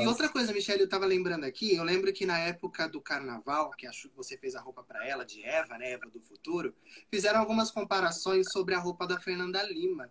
[0.00, 3.70] E outra coisa, Michelle, eu estava lembrando aqui, eu lembro que na época do carnaval,
[3.70, 6.74] que você fez a roupa para ela, de Eva, né, Eva do futuro,
[7.10, 10.10] fizeram algumas comparações sobre a roupa da Fernanda Lima.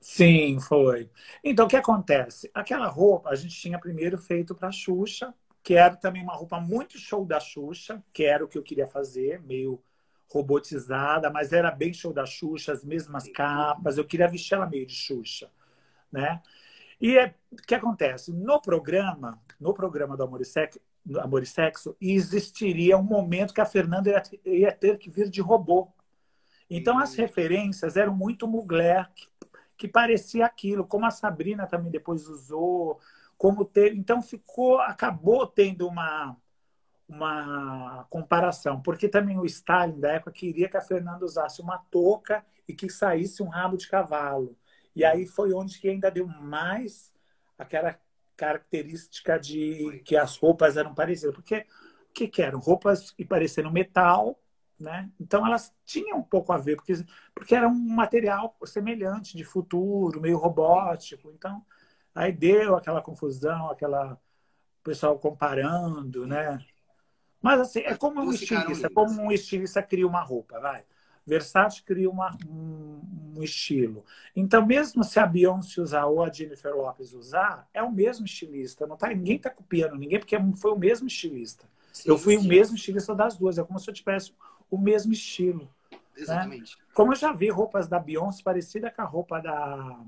[0.00, 1.10] Sim, foi.
[1.44, 2.50] Então, o que acontece?
[2.52, 6.98] Aquela roupa a gente tinha primeiro feito para a Xuxa, Quero também uma roupa muito
[6.98, 9.80] show da Xuxa, que era o que eu queria fazer, meio
[10.28, 14.86] robotizada, mas era bem show da Xuxa, as mesmas capas, eu queria vestir ela meio
[14.86, 15.50] de Xuxa,
[16.10, 16.42] né?
[17.02, 18.32] E é, o que acontece?
[18.32, 20.80] No programa, no programa do Amor e Sexo,
[21.18, 25.40] Amor e Sexo existiria um momento que a Fernanda ia, ia ter que vir de
[25.40, 25.88] robô.
[26.70, 29.28] Então as referências eram muito Mugler, que,
[29.76, 33.00] que parecia aquilo, como a Sabrina também depois usou,
[33.36, 36.36] como ter, então ficou, acabou tendo uma
[37.08, 42.42] uma comparação, porque também o Stalin da época queria que a Fernanda usasse uma touca
[42.66, 44.56] e que saísse um rabo de cavalo.
[44.94, 47.12] E aí foi onde que ainda deu mais
[47.58, 47.98] aquela
[48.36, 51.66] característica de que as roupas eram parecidas, porque
[52.10, 54.38] o que, que eram roupas que pareciam metal,
[54.78, 55.10] né?
[55.20, 56.94] Então elas tinham um pouco a ver, porque
[57.34, 61.30] porque era um material semelhante de futuro, meio robótico.
[61.30, 61.64] Então
[62.14, 66.58] Aí deu aquela confusão, aquela o pessoal comparando, né?
[67.40, 70.84] Mas assim, é como um estilista, como um estilista cria uma roupa, vai.
[71.26, 73.00] Versace cria uma, um,
[73.36, 74.04] um, estilo.
[74.34, 78.86] Então, mesmo se a Beyoncé usar ou a Jennifer Lopez usar, é o mesmo estilista.
[78.86, 81.64] Não tá, ninguém está copiando ninguém, porque foi o mesmo estilista.
[81.92, 82.44] Sim, eu fui sim.
[82.44, 83.58] o mesmo estilista das duas.
[83.58, 84.34] É como se eu tivesse
[84.70, 85.68] o mesmo estilo.
[85.90, 85.98] Né?
[86.16, 86.76] Exatamente.
[86.76, 86.84] Né?
[86.92, 90.00] Como eu já vi roupas da Beyoncé parecida com a roupa da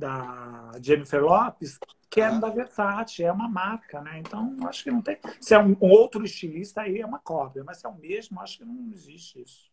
[0.00, 4.18] da Jennifer Lopes, que é da Versace, é uma marca, né?
[4.18, 5.18] Então, acho que não tem.
[5.38, 8.58] Se é um, outro estilista, aí é uma cópia, mas se é o mesmo, acho
[8.58, 9.69] que não existe isso.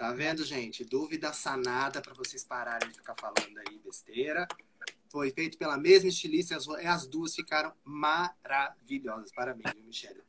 [0.00, 0.82] Tá vendo, gente?
[0.82, 4.48] Dúvida sanada para vocês pararem de ficar falando aí besteira.
[5.10, 9.30] Foi feito pela mesma estilista e as duas ficaram maravilhosas.
[9.30, 10.22] Parabéns, Michelle.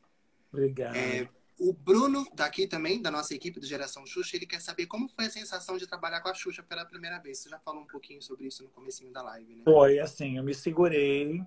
[0.51, 0.97] Obrigado.
[0.97, 1.25] É,
[1.57, 5.27] o Bruno, daqui também, da nossa equipe do Geração Xuxa, ele quer saber como foi
[5.27, 7.37] a sensação de trabalhar com a Xuxa pela primeira vez.
[7.37, 9.61] Você já falou um pouquinho sobre isso no comecinho da live, né?
[9.63, 11.41] Foi, assim, eu me segurei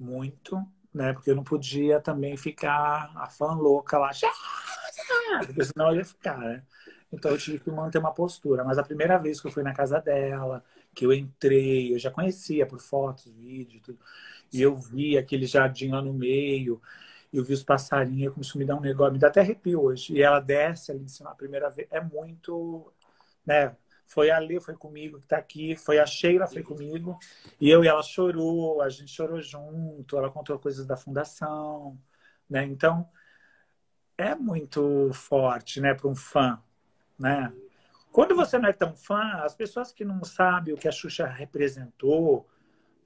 [0.00, 0.60] muito,
[0.92, 1.12] né?
[1.12, 4.10] Porque eu não podia também ficar a fã louca lá,
[5.46, 6.66] porque senão eu ia ficar, né?
[7.12, 8.64] Então eu tive que manter uma postura.
[8.64, 12.10] Mas a primeira vez que eu fui na casa dela, que eu entrei, eu já
[12.10, 13.98] conhecia por fotos, vídeo, tudo,
[14.52, 16.80] e eu vi aquele jardim lá no meio
[17.32, 20.14] eu vi os passarinhos, começou a me dar um negócio, me dá até arrepio hoje.
[20.14, 22.92] E ela desce ali de cima a primeira vez, é muito,
[23.46, 23.76] né?
[24.06, 27.18] Foi a Lê, foi comigo que tá aqui, foi a Sheila, foi comigo.
[27.60, 31.98] E eu e ela chorou, a gente chorou junto, ela contou coisas da fundação,
[32.48, 32.64] né?
[32.64, 33.08] Então,
[34.16, 36.60] é muito forte, né, para um fã,
[37.18, 37.52] né?
[38.10, 41.26] Quando você não é tão fã, as pessoas que não sabem o que a Xuxa
[41.26, 42.48] representou,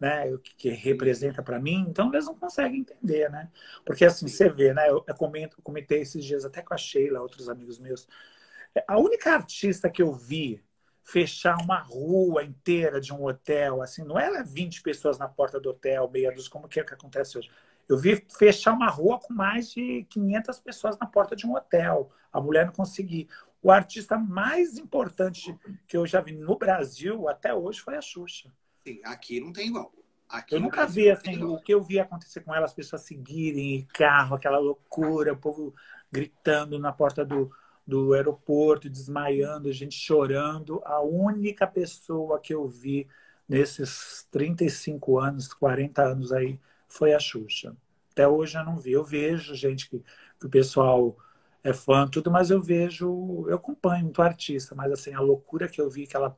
[0.00, 3.48] né, o que, que representa para mim, então eles não conseguem entender, né?
[3.84, 4.88] Porque assim, você vê, né?
[4.90, 8.08] Eu, eu, comento, eu comentei esses dias até com a Sheila, outros amigos meus.
[8.88, 10.60] A única artista que eu vi
[11.04, 15.70] fechar uma rua inteira de um hotel, assim, não era 20 pessoas na porta do
[15.70, 17.50] hotel, meia dúzia, como que é que acontece hoje.
[17.88, 22.10] Eu vi fechar uma rua com mais de 500 pessoas na porta de um hotel.
[22.32, 23.26] A mulher não conseguia.
[23.62, 28.52] O artista mais importante que eu já vi no Brasil até hoje foi a Xuxa.
[28.84, 29.92] Sim, aqui não tem igual.
[30.28, 33.86] Aqui eu nunca vi assim, o que eu vi acontecer com ela, as pessoas seguirem
[33.92, 35.74] carro, aquela loucura, o povo
[36.10, 37.52] gritando na porta do,
[37.86, 40.82] do aeroporto, desmaiando, gente chorando.
[40.84, 43.06] A única pessoa que eu vi
[43.48, 47.76] nesses 35 anos, 40 anos aí, foi a Xuxa.
[48.10, 48.92] Até hoje eu não vi.
[48.92, 50.02] Eu vejo gente que,
[50.40, 51.16] que o pessoal
[51.64, 55.80] é fã, tudo, mas eu vejo, eu acompanho muito artista, mas assim, a loucura que
[55.80, 56.36] eu vi que ela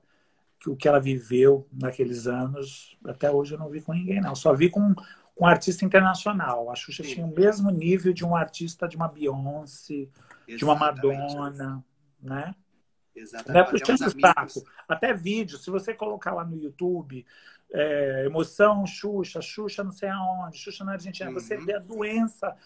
[0.65, 4.35] que o que ela viveu naqueles anos, até hoje eu não vi com ninguém, não.
[4.35, 6.71] Só vi com, com um artista internacional.
[6.71, 7.15] A Xuxa Sim.
[7.15, 10.09] tinha o mesmo nível de um artista de uma Beyoncé,
[10.49, 10.57] Exatamente.
[10.57, 11.85] de uma Madonna,
[12.19, 12.55] né?
[13.15, 13.91] Exatamente.
[13.91, 13.97] Né?
[14.35, 14.67] Saco.
[14.89, 17.27] Até vídeo, se você colocar lá no YouTube,
[17.71, 21.35] é, emoção, Xuxa, Xuxa não sei aonde, Xuxa na Argentina, uhum.
[21.35, 22.57] você vê a doença,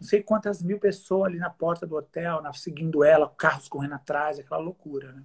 [0.00, 3.94] não sei quantas mil pessoas ali na porta do hotel, na, seguindo ela, carros correndo
[3.94, 5.24] atrás, aquela loucura, né?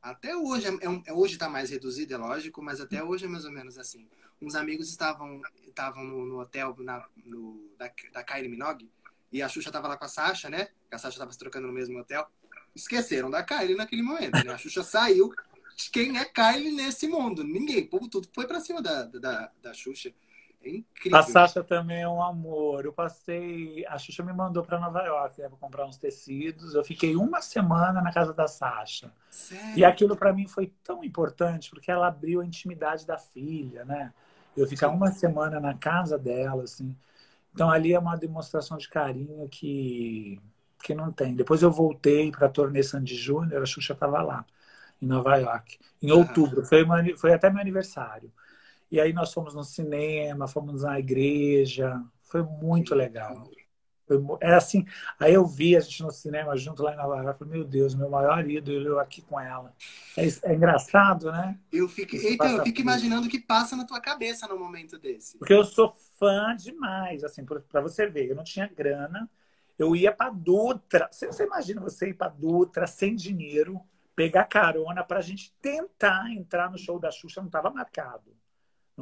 [0.00, 3.28] Até hoje, é, um, é, hoje está mais reduzido, é lógico, mas até hoje é
[3.28, 4.08] mais ou menos assim.
[4.40, 8.90] Uns amigos estavam estavam no, no hotel na, no, da, da Kylie Minogue
[9.32, 10.68] e a Xuxa estava lá com a Sasha, né?
[10.90, 12.26] A Sasha estava se trocando no mesmo hotel.
[12.74, 14.52] Esqueceram da Kylie naquele momento, né?
[14.52, 15.32] A Xuxa saiu.
[15.90, 17.42] Quem é Kylie nesse mundo?
[17.42, 17.84] Ninguém.
[17.84, 20.12] O povo tudo foi para cima da, da, da Xuxa.
[20.64, 21.18] É incrível.
[21.18, 22.84] A Sasha também é um amor.
[22.84, 23.84] Eu passei.
[23.86, 26.74] A Xuxa me mandou para Nova York né, para comprar uns tecidos.
[26.74, 29.12] Eu fiquei uma semana na casa da Sasha.
[29.30, 29.78] Sério?
[29.78, 34.12] E aquilo para mim foi tão importante porque ela abriu a intimidade da filha, né?
[34.56, 34.96] Eu ficar Sim.
[34.96, 36.96] uma semana na casa dela, assim.
[37.54, 40.40] Então ali é uma demonstração de carinho que
[40.82, 41.34] que não tem.
[41.34, 44.44] Depois eu voltei para a turnê Sandy Júnior, a Xuxa estava lá
[45.00, 46.64] em Nova York, em outubro.
[46.64, 48.32] Foi, uma, foi até meu aniversário.
[48.92, 51.98] E aí nós fomos no cinema, fomos na igreja.
[52.20, 53.50] Foi muito legal.
[54.06, 54.84] Foi, é assim,
[55.18, 57.38] aí eu vi a gente no cinema junto lá em Nova York.
[57.38, 59.74] Falei, meu Deus, meu maior ídolo, eu aqui com ela.
[60.14, 61.58] É, é engraçado, né?
[61.72, 65.38] Eu fico, então, eu fico imaginando o que passa na tua cabeça no momento desse.
[65.38, 68.28] Porque eu sou fã demais, assim, para você ver.
[68.28, 69.26] Eu não tinha grana.
[69.78, 71.08] Eu ia para Dutra.
[71.10, 73.80] Você, você imagina você ir para Dutra sem dinheiro,
[74.14, 78.41] pegar carona para a gente tentar entrar no show da Xuxa, não estava marcado.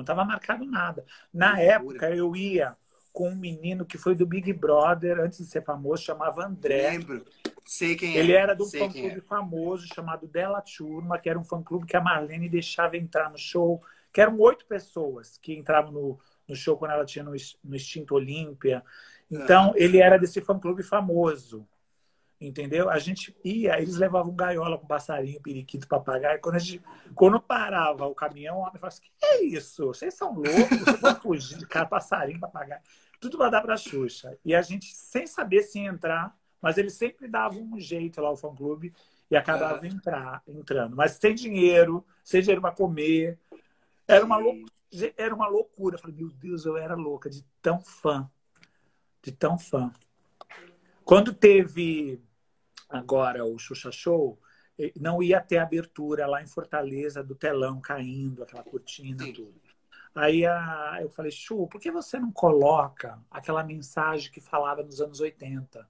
[0.00, 1.04] Não estava marcado nada.
[1.32, 2.16] Na que época, loucura.
[2.16, 2.76] eu ia
[3.12, 6.90] com um menino que foi do Big Brother, antes de ser famoso, chamava André.
[6.90, 7.24] Lembro.
[7.66, 8.36] Sei quem Ele é.
[8.36, 9.20] era de um fã-clube é.
[9.20, 13.82] famoso chamado Della Turma, que era um fã-clube que a Marlene deixava entrar no show,
[14.12, 17.32] que eram oito pessoas que entravam no, no show quando ela tinha no,
[17.62, 18.82] no Extinto Olímpia.
[19.30, 21.66] Então, ele era desse fã-clube famoso
[22.40, 22.88] entendeu?
[22.88, 26.40] A gente ia, eles levavam gaiola com passarinho, periquito, papagaio.
[26.40, 26.82] Quando, a gente,
[27.14, 29.86] quando parava o caminhão, o homem falava assim: que é isso?
[29.86, 30.78] Vocês são loucos?
[30.78, 32.80] Vocês vão fugir de cara, passarinho, papagaio.
[33.20, 34.38] Tudo para dar para a Xuxa.
[34.42, 38.36] E a gente, sem saber se entrar, mas eles sempre davam um jeito lá, o
[38.36, 38.94] fã-clube,
[39.30, 40.96] e acabava entrar, entrando.
[40.96, 43.38] Mas sem dinheiro, sem dinheiro para comer.
[44.08, 44.72] Era uma, loucura,
[45.16, 45.96] era uma loucura.
[45.96, 48.28] Eu falei, meu Deus, eu era louca de tão fã.
[49.22, 49.92] De tão fã.
[51.04, 52.20] Quando teve
[52.90, 54.38] agora o Xuxa Show,
[54.98, 59.32] não ia ter abertura lá em Fortaleza do telão caindo, aquela cortina, Sim.
[59.32, 59.60] tudo.
[60.14, 65.00] Aí a, eu falei, Chu, por que você não coloca aquela mensagem que falava nos
[65.00, 65.86] anos 80?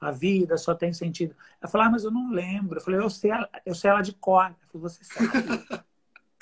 [0.00, 1.36] A vida só tem sentido.
[1.60, 2.78] Ela falou, ah, mas eu não lembro.
[2.78, 3.30] Eu falei, eu sei,
[3.64, 4.46] eu sei ela de cor.
[4.46, 5.28] Ela falou, você sabe.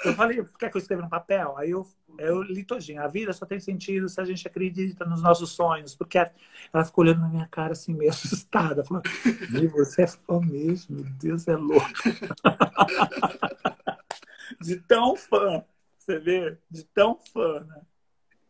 [0.05, 1.57] Eu falei, quer que eu escreva no papel?
[1.57, 1.87] Aí eu,
[2.19, 3.03] eu li todinho.
[3.03, 5.97] A vida só tem sentido se a gente acredita nos nossos sonhos.
[5.97, 8.85] Porque ela ficou olhando na minha cara assim, meio assustada.
[8.85, 9.09] Falando,
[9.73, 10.97] você é fã mesmo?
[10.97, 11.87] Meu Deus, é louco.
[14.61, 15.65] De tão fã.
[15.99, 16.57] Você vê?
[16.71, 17.81] De tão fã, né?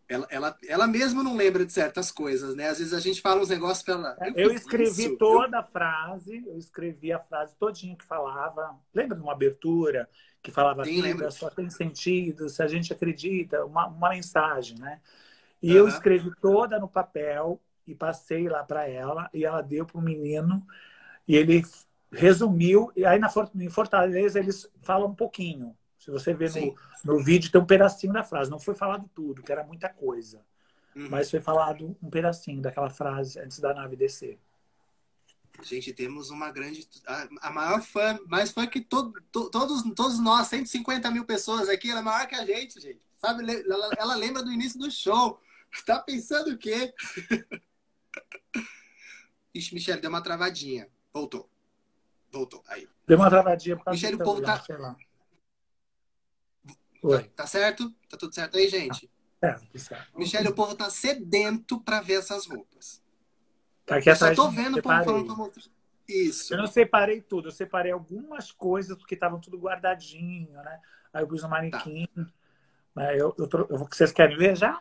[0.08, 2.68] Ela, ela, ela mesma não lembra de certas coisas, né?
[2.68, 4.16] Às vezes a gente fala uns negócios para ela.
[4.34, 5.18] Eu, eu escrevi isso.
[5.18, 8.74] toda a frase, eu escrevi a frase todinha que falava.
[8.94, 10.08] Lembra de uma abertura
[10.42, 15.00] que falava Sim, vida só tem sentido se a gente acredita, uma, uma mensagem, né?
[15.62, 15.78] E uhum.
[15.78, 20.02] eu escrevi toda no papel e passei lá para ela e ela deu para o
[20.02, 20.64] menino
[21.26, 21.62] e ele
[22.12, 22.92] resumiu.
[22.94, 25.76] E aí na em Fortaleza eles falam um pouquinho.
[25.98, 26.74] Se você ver no,
[27.04, 28.50] no vídeo, tem um pedacinho da frase.
[28.50, 30.40] Não foi falado tudo, que era muita coisa.
[30.94, 31.08] Uhum.
[31.10, 34.38] Mas foi falado um pedacinho daquela frase antes da nave descer.
[35.62, 36.88] Gente, temos uma grande.
[37.06, 41.68] A, a maior fã, mais fã que to, to, todos, todos nós, 150 mil pessoas
[41.68, 43.00] aqui, ela é maior que a gente, gente.
[43.16, 43.42] Sabe?
[43.50, 45.40] Ela, ela lembra do início do show.
[45.84, 46.94] Tá pensando o quê?
[49.54, 50.88] Ixi, Michelle, deu uma travadinha.
[51.12, 51.46] Voltou.
[52.32, 52.64] Voltou.
[52.68, 52.88] Aí.
[53.06, 54.58] Deu uma travadinha por causa Michelle, o povo tá.
[54.62, 54.96] Sei lá.
[57.02, 57.22] Oi.
[57.24, 57.94] Tá, tá, certo?
[58.08, 59.10] Tá tudo certo aí, gente?
[59.38, 60.18] Tá, certo.
[60.18, 63.02] Michelle, o povo tá sedento pra ver essas roupas.
[63.88, 65.50] Tá aqui Eu só tô vendo falando.
[66.06, 66.54] Isso.
[66.54, 70.80] Eu não separei tudo, eu separei algumas coisas porque estavam tudo guardadinho, né?
[71.12, 72.06] Aí eu pus no manequim.
[72.94, 73.14] Tá.
[73.14, 74.80] Eu, eu, eu, vocês querem ver já?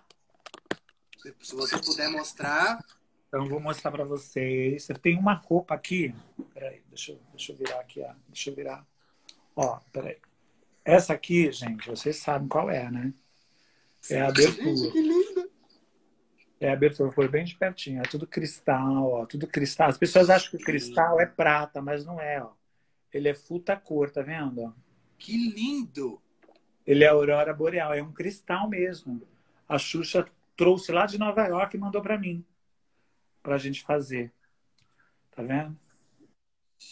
[1.39, 2.84] Se você puder mostrar.
[3.28, 4.88] Então, eu vou mostrar para vocês.
[4.89, 6.15] Eu tenho uma roupa aqui.
[6.54, 8.02] Peraí, deixa eu, deixa eu virar aqui.
[8.02, 8.13] Ó.
[8.28, 8.86] Deixa eu virar.
[9.56, 10.17] Ó, peraí.
[10.86, 13.13] Essa aqui, gente, vocês sabem qual é, né?
[14.10, 14.76] É a abertura.
[14.76, 15.27] Gente, que linda!
[16.60, 18.00] É a abertura, foi bem de pertinho.
[18.00, 19.26] É tudo cristal, ó.
[19.26, 19.89] Tudo cristal.
[19.89, 22.52] As pessoas acham que o cristal é prata, mas não é, ó.
[23.13, 24.74] Ele é futa cor, tá vendo?
[25.17, 26.22] Que lindo!
[26.86, 29.22] Ele é aurora boreal, é um cristal mesmo.
[29.67, 32.43] A Xuxa trouxe lá de Nova York e mandou para mim,
[33.43, 34.32] pra gente fazer.
[35.36, 35.78] Tá vendo?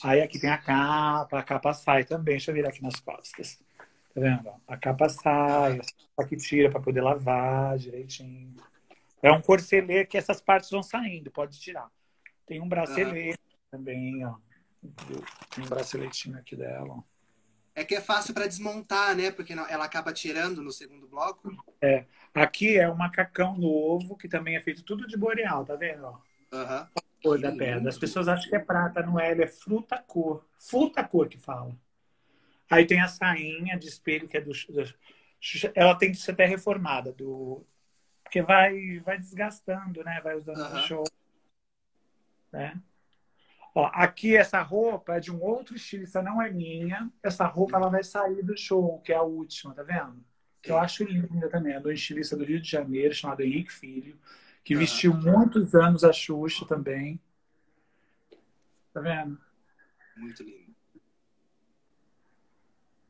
[0.03, 2.35] Aí aqui tem a capa, a capa sai também.
[2.35, 3.59] Deixa eu virar aqui nas costas.
[4.13, 4.51] Tá vendo?
[4.67, 5.79] A capa sai,
[6.17, 8.53] aqui tira para poder lavar direitinho.
[9.25, 11.89] É um corcelê que essas partes vão saindo, pode tirar.
[12.45, 13.39] Tem um bracelete
[13.71, 14.35] também, ó.
[15.55, 17.03] Tem um braceletinho aqui dela, ó.
[17.73, 19.31] É que é fácil para desmontar, né?
[19.31, 21.51] Porque ela acaba tirando no segundo bloco.
[21.81, 22.05] É.
[22.35, 26.05] Aqui é um macacão novo, que também é feito tudo de boreal, tá vendo?
[26.05, 26.19] Ó?
[26.55, 26.87] Uhum.
[27.23, 27.89] Cor da pedra.
[27.89, 29.31] As pessoas acham que é prata, não é?
[29.31, 30.45] Ele é fruta cor.
[30.55, 31.75] Fruta cor que fala.
[32.69, 34.93] Aí tem a sainha de espelho, que é do, do.
[35.73, 37.65] Ela tem que ser até reformada, do,
[38.35, 40.19] porque vai, vai desgastando, né?
[40.21, 40.73] Vai usando uhum.
[40.73, 41.03] no show.
[42.51, 42.77] Né?
[43.73, 47.09] Ó, aqui essa roupa é de um outro estilista, não é minha.
[47.23, 50.21] Essa roupa ela vai sair do show, que é a última, tá vendo?
[50.61, 51.73] Que eu acho linda também.
[51.73, 54.19] É do estilista do Rio de Janeiro, chamado Henrique Filho,
[54.65, 54.81] que uhum.
[54.81, 57.21] vestiu muitos anos a Xuxa também.
[58.93, 59.39] Tá vendo?
[60.17, 60.75] Muito lindo.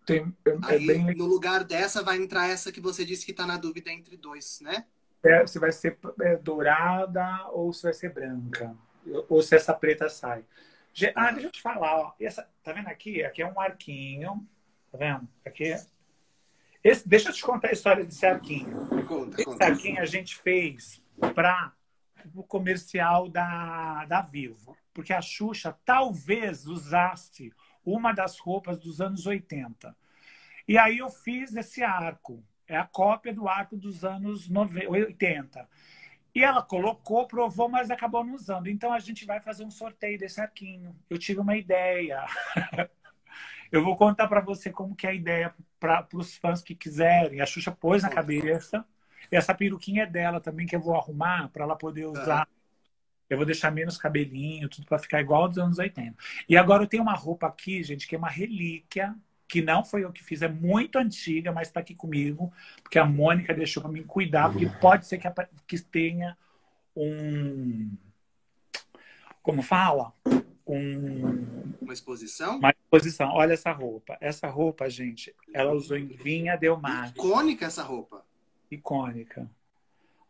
[0.05, 1.15] Tem, é, é Aí, bem...
[1.15, 4.59] no lugar dessa vai entrar essa que você disse que está na dúvida entre dois,
[4.61, 4.85] né?
[5.25, 8.75] É, se vai ser é, dourada ou se vai ser branca.
[9.27, 10.43] Ou se essa preta sai.
[11.15, 12.13] Ah, deixa eu te falar, ó.
[12.19, 13.23] Essa, tá vendo aqui?
[13.23, 14.47] Aqui é um arquinho.
[14.91, 15.27] Tá vendo?
[15.45, 15.75] Aqui.
[16.83, 18.87] Esse, deixa eu te contar a história desse arquinho.
[19.07, 19.65] Conta, Esse conta.
[19.65, 21.01] arquinho a gente fez
[21.33, 21.73] para
[22.33, 24.77] o comercial da, da Vivo.
[24.93, 27.51] Porque a Xuxa talvez usasse
[27.83, 29.95] uma das roupas dos anos 80.
[30.67, 32.43] E aí eu fiz esse arco.
[32.67, 35.67] É a cópia do arco dos anos 80.
[36.33, 38.67] E ela colocou, provou, mas acabou não usando.
[38.67, 40.93] Então a gente vai fazer um sorteio desse arquinho.
[41.09, 42.25] Eu tive uma ideia.
[43.71, 47.39] eu vou contar para você como que é a ideia para os fãs que quiserem.
[47.39, 48.85] A Xuxa pôs na cabeça.
[49.31, 52.47] E essa peruquinha é dela também, que eu vou arrumar para ela poder usar.
[53.29, 56.15] Eu vou deixar menos cabelinho, tudo para ficar igual aos anos 80.
[56.47, 59.15] E agora eu tenho uma roupa aqui, gente, que é uma relíquia
[59.55, 62.51] que não foi eu que fiz, é muito antiga, mas está aqui comigo,
[62.83, 65.29] porque a Mônica deixou para mim cuidar, porque pode ser que,
[65.65, 66.37] que tenha
[66.93, 67.89] um.
[69.41, 70.11] Como fala?
[70.67, 72.57] Um, uma exposição?
[72.57, 73.29] Uma exposição.
[73.29, 74.17] Olha essa roupa.
[74.19, 77.11] Essa roupa, gente, ela usou em Vinha Del Mar.
[77.11, 78.25] Icônica essa roupa.
[78.69, 79.49] Icônica.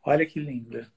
[0.04, 0.92] Olha que linda.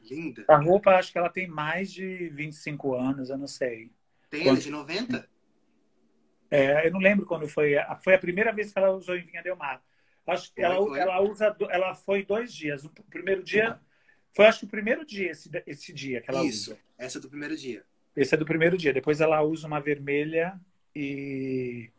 [0.00, 0.44] Linda.
[0.46, 3.90] A roupa, acho que ela tem mais de 25 anos, eu não sei.
[4.30, 4.60] Tem Quanto...
[4.60, 5.28] de 90?
[6.50, 7.74] É, eu não lembro quando foi.
[8.02, 9.82] Foi a primeira vez que ela usou em Vinha Del Mar.
[10.26, 11.56] Acho que ela, ela usa.
[11.70, 12.84] Ela foi dois dias.
[12.84, 13.78] O primeiro dia.
[14.34, 16.80] Foi acho que o primeiro dia, esse, esse dia que ela Isso, usa.
[16.98, 17.82] Essa é do primeiro dia.
[18.14, 18.92] Esse é do primeiro dia.
[18.92, 20.58] Depois ela usa uma vermelha
[20.94, 21.90] e.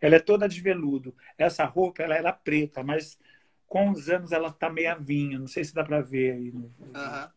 [0.00, 1.14] Ela é toda de veludo.
[1.36, 3.18] Essa roupa ela era preta, mas
[3.66, 5.40] com os anos ela tá meio vinho.
[5.40, 6.52] Não sei se dá para ver aí.
[6.52, 6.72] No...
[6.80, 7.28] Uhum.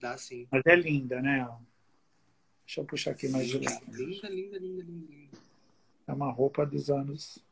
[0.00, 0.48] Dá sim.
[0.50, 1.46] Mas é linda, né?
[2.64, 3.84] Deixa eu puxar aqui mais de lado.
[3.88, 5.29] Linda, linda, linda, linda, linda.
[6.10, 7.44] É uma roupa dos anos.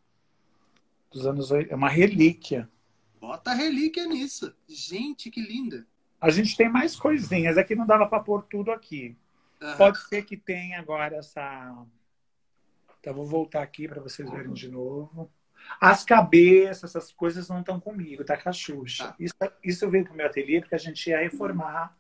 [1.11, 1.51] Dos anos.
[1.53, 2.69] É uma relíquia.
[3.21, 4.53] Bota relíquia nisso.
[4.69, 5.87] Gente, que linda.
[6.21, 7.57] A gente tem mais coisinhas.
[7.57, 9.17] Aqui não dava para pôr tudo aqui.
[9.63, 9.77] Uhum.
[9.77, 11.87] Pode ser que tenha agora essa.
[12.99, 15.31] Então, vou voltar aqui para vocês verem de novo.
[15.81, 19.09] As cabeças, essas coisas não estão comigo, tá com a Xuxa.
[19.09, 19.17] Tá.
[19.21, 21.97] Isso, isso veio pro meu ateliê porque a gente ia reformar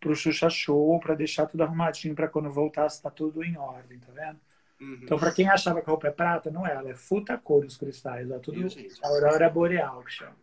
[0.00, 4.12] pro Xuxa Show para deixar tudo arrumadinho para quando voltasse tá tudo em ordem, tá
[4.12, 4.40] vendo?
[4.84, 4.98] Uhum.
[5.02, 6.72] Então, para quem achava que a roupa é prata, não é.
[6.72, 8.30] Ela é futa cor os cristais.
[8.30, 8.66] É tudo
[9.02, 10.36] aurora boreal que chama.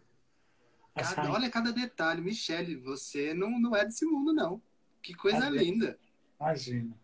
[0.96, 2.22] Cada, olha cada detalhe.
[2.22, 4.62] Michele, você não, não é desse mundo, não.
[5.02, 5.98] Que coisa linda.
[6.40, 6.96] Imagina.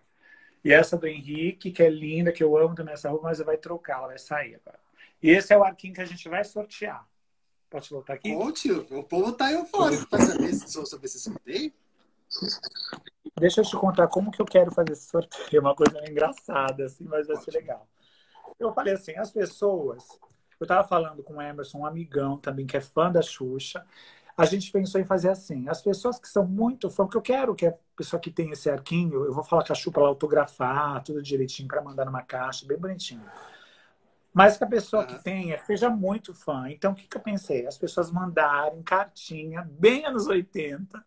[0.63, 3.57] E essa do Henrique, que é linda, que eu amo também essa roupa, mas vai
[3.57, 4.79] trocar, ela vai sair agora.
[5.21, 7.07] E esse é o arquinho que a gente vai sortear.
[7.69, 8.33] Posso voltar aqui?
[8.33, 11.71] Conte, o povo tá eufórico para saber sobre esse sorteio.
[13.39, 15.57] Deixa eu te contar como que eu quero fazer esse sorteio.
[15.57, 17.87] É uma coisa engraçada, assim, mas vai ser legal.
[18.59, 20.07] Eu falei assim, as pessoas...
[20.59, 23.85] Eu estava falando com o Emerson, um amigão também, que é fã da Xuxa.
[24.35, 25.69] a gente pensou em fazer assim.
[25.69, 28.67] As pessoas que são muito fã, porque eu quero que a pessoa que tem esse
[28.67, 32.23] arquinho, eu vou falar com a Chu para ela autografar, tudo direitinho, para mandar numa
[32.23, 33.21] caixa, bem bonitinho.
[34.33, 36.69] Mas que a pessoa que tenha seja muito fã.
[36.69, 37.67] Então, o que, que eu pensei?
[37.67, 41.03] As pessoas mandarem cartinha, bem anos 80.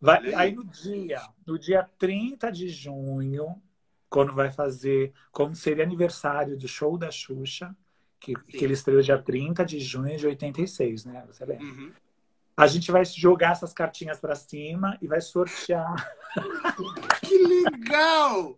[0.00, 3.60] Vai, aí no dia, no dia 30 de junho,
[4.08, 7.76] quando vai fazer, como seria aniversário do show da Xuxa,
[8.18, 11.24] que, que ele estreou dia 30 de junho de 86, né?
[11.26, 11.64] Você lembra?
[11.64, 11.92] Uhum.
[12.56, 16.14] A gente vai jogar essas cartinhas para cima e vai sortear.
[17.22, 18.56] que legal!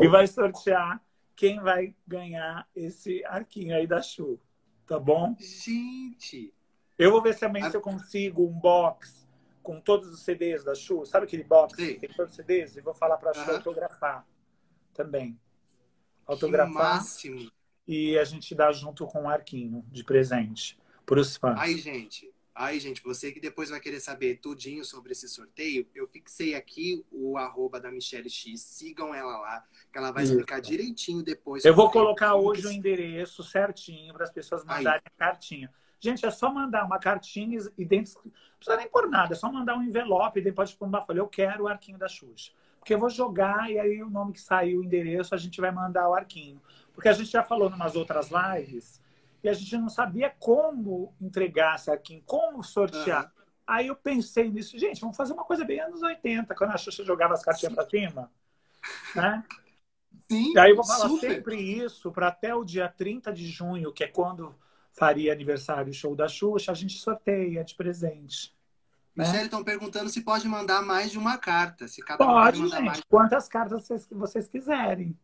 [0.00, 1.02] e vai sortear
[1.34, 4.38] quem vai ganhar esse arquinho aí da Chu.
[4.86, 5.36] Tá bom?
[5.38, 6.54] Gente!
[6.98, 7.70] Eu vou ver também a...
[7.70, 9.27] se eu consigo um box
[9.68, 11.04] com todos os CDs da Chu.
[11.04, 11.94] Sabe aquele box Sim.
[11.94, 12.74] que tem todos os CDs?
[12.74, 14.26] E vou falar para a Chu autografar
[14.94, 15.38] também.
[16.26, 16.72] Autografar.
[16.72, 17.52] Que máximo!
[17.86, 21.58] e a gente dá junto com um arquinho de presente para os fãs.
[21.58, 26.06] Aí, gente, aí, gente, você que depois vai querer saber tudinho sobre esse sorteio, eu
[26.06, 30.32] fixei aqui o arroba da Michelle X, sigam ela lá, que ela vai Isso.
[30.34, 31.64] explicar direitinho depois.
[31.64, 35.12] Eu vou colocar hoje o endereço certinho para as pessoas mandarem aí.
[35.16, 35.72] a cartinha.
[36.00, 38.20] Gente, é só mandar uma cartinha e dentro.
[38.24, 41.18] Não precisa nem por nada, é só mandar um envelope e depois pôr uma folha.
[41.18, 42.52] Eu quero o arquinho da Xuxa.
[42.78, 45.70] Porque eu vou jogar e aí o nome que saiu, o endereço, a gente vai
[45.70, 46.60] mandar o arquinho.
[46.94, 49.00] Porque a gente já falou em umas outras lives
[49.42, 53.24] e a gente não sabia como entregar esse arquinho, como sortear.
[53.24, 53.30] Uhum.
[53.66, 57.04] Aí eu pensei nisso, gente, vamos fazer uma coisa bem anos 80, quando a Xuxa
[57.04, 58.30] jogava as cartinhas para cima.
[59.14, 59.44] Né?
[60.30, 61.30] Sim, e aí eu vou falar super.
[61.30, 64.54] sempre isso para até o dia 30 de junho, que é quando
[64.98, 68.54] faria aniversário show da Xuxa, a gente sorteia de presente.
[69.14, 69.24] Né?
[69.24, 71.86] Michelle, estão perguntando se pode mandar mais de uma carta.
[71.88, 72.84] Se cada pode, pode gente.
[72.84, 73.00] Mais...
[73.08, 75.16] Quantas cartas vocês, vocês quiserem.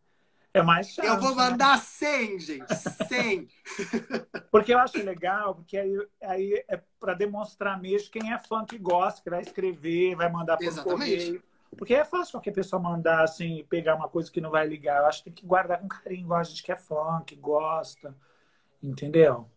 [0.53, 1.07] É mais chance.
[1.07, 1.49] Eu vou né?
[1.49, 1.83] mandar né?
[1.83, 2.75] 100, gente.
[3.07, 3.47] 100.
[4.49, 8.77] porque eu acho legal, porque aí, aí é para demonstrar mesmo quem é fã que
[8.77, 11.43] gosta, que vai escrever, vai mandar por correio.
[11.77, 15.01] Porque é fácil qualquer pessoa mandar, assim, pegar uma coisa que não vai ligar.
[15.01, 17.35] Eu acho que tem que guardar com carinho, igual a gente que é fã, que
[17.35, 18.15] gosta.
[18.81, 19.49] Entendeu?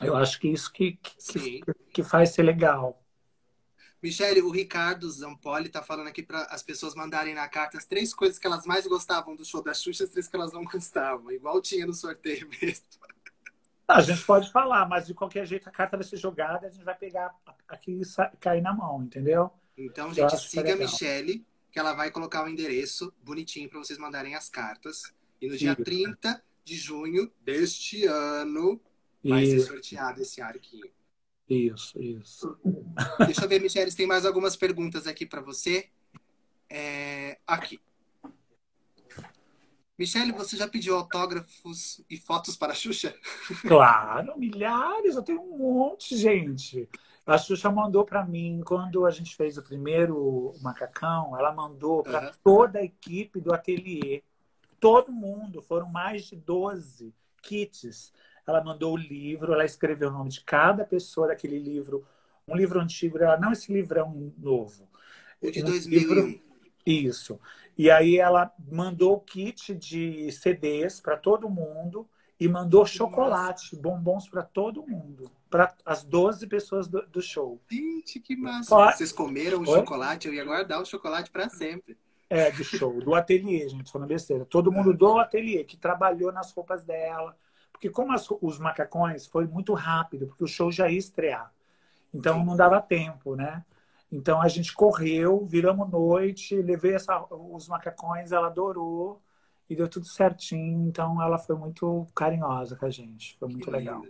[0.00, 1.62] Eu acho que isso que, que,
[1.92, 3.02] que faz ser legal.
[4.02, 8.14] Michele, o Ricardo Zampoli tá falando aqui para as pessoas mandarem na carta as três
[8.14, 10.64] coisas que elas mais gostavam do show da Xuxa e as três que elas não
[10.64, 11.30] gostavam.
[11.30, 12.86] Igual tinha no sorteio mesmo.
[13.86, 16.84] A gente pode falar, mas de qualquer jeito a carta vai ser jogada a gente
[16.84, 17.34] vai pegar
[17.68, 19.50] aqui e cair na mão, entendeu?
[19.76, 24.34] Então, gente, siga a Michele, que ela vai colocar o endereço bonitinho para vocês mandarem
[24.34, 25.12] as cartas.
[25.40, 25.82] E no dia Isso.
[25.82, 28.80] 30 de junho deste ano
[29.24, 29.66] vai Isso.
[29.66, 30.90] ser sorteado esse arquinho.
[31.48, 32.56] Isso, isso.
[33.26, 35.88] Deixa eu ver, Michelle, tem mais algumas perguntas aqui para você.
[36.68, 37.38] É...
[37.44, 37.80] Aqui.
[39.98, 43.14] Michelle, você já pediu autógrafos e fotos para a Xuxa?
[43.66, 46.88] Claro, milhares, eu tenho um monte, gente.
[47.26, 52.28] A Xuxa mandou para mim, quando a gente fez o primeiro macacão, ela mandou para
[52.28, 52.32] uhum.
[52.42, 54.22] toda a equipe do ateliê.
[54.78, 57.12] Todo mundo, foram mais de 12
[57.42, 58.12] kits
[58.50, 62.04] ela mandou o livro, ela escreveu o nome de cada pessoa daquele livro.
[62.46, 64.88] Um livro antigo, ela não esse livrão novo.
[65.40, 65.98] O de um 2001.
[65.98, 66.40] Livro,
[66.84, 67.40] isso.
[67.76, 74.28] E aí ela mandou o kit de CDs para todo mundo e mandou chocolate, bombons
[74.28, 77.60] para todo mundo, para as 12 pessoas do, do, show.
[77.70, 78.70] Gente, que massa!
[78.70, 78.96] Pode...
[78.96, 80.26] Vocês comeram o chocolate?
[80.26, 81.98] Eu ia guardar o chocolate para sempre.
[82.30, 84.44] É, do show, do ateliê, gente, falando besteira.
[84.46, 87.36] Todo mundo do ateliê que trabalhou nas roupas dela,
[87.80, 91.50] porque como as, os macacões foi muito rápido, porque o show já ia estrear.
[92.12, 93.64] Então não dava tempo, né?
[94.12, 99.22] Então a gente correu, viramos noite, levei essa, os macacões, ela adorou
[99.68, 100.86] e deu tudo certinho.
[100.88, 103.38] Então ela foi muito carinhosa com a gente.
[103.38, 104.04] Foi muito que legal.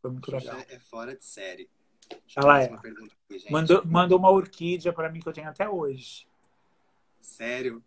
[0.00, 0.58] Foi muito legal.
[0.68, 1.68] É fora de série.
[2.08, 2.66] Deixa ela é.
[2.66, 6.24] Aqui, mandou, mandou uma orquídea para mim que eu tenho até hoje.
[7.20, 7.82] Sério?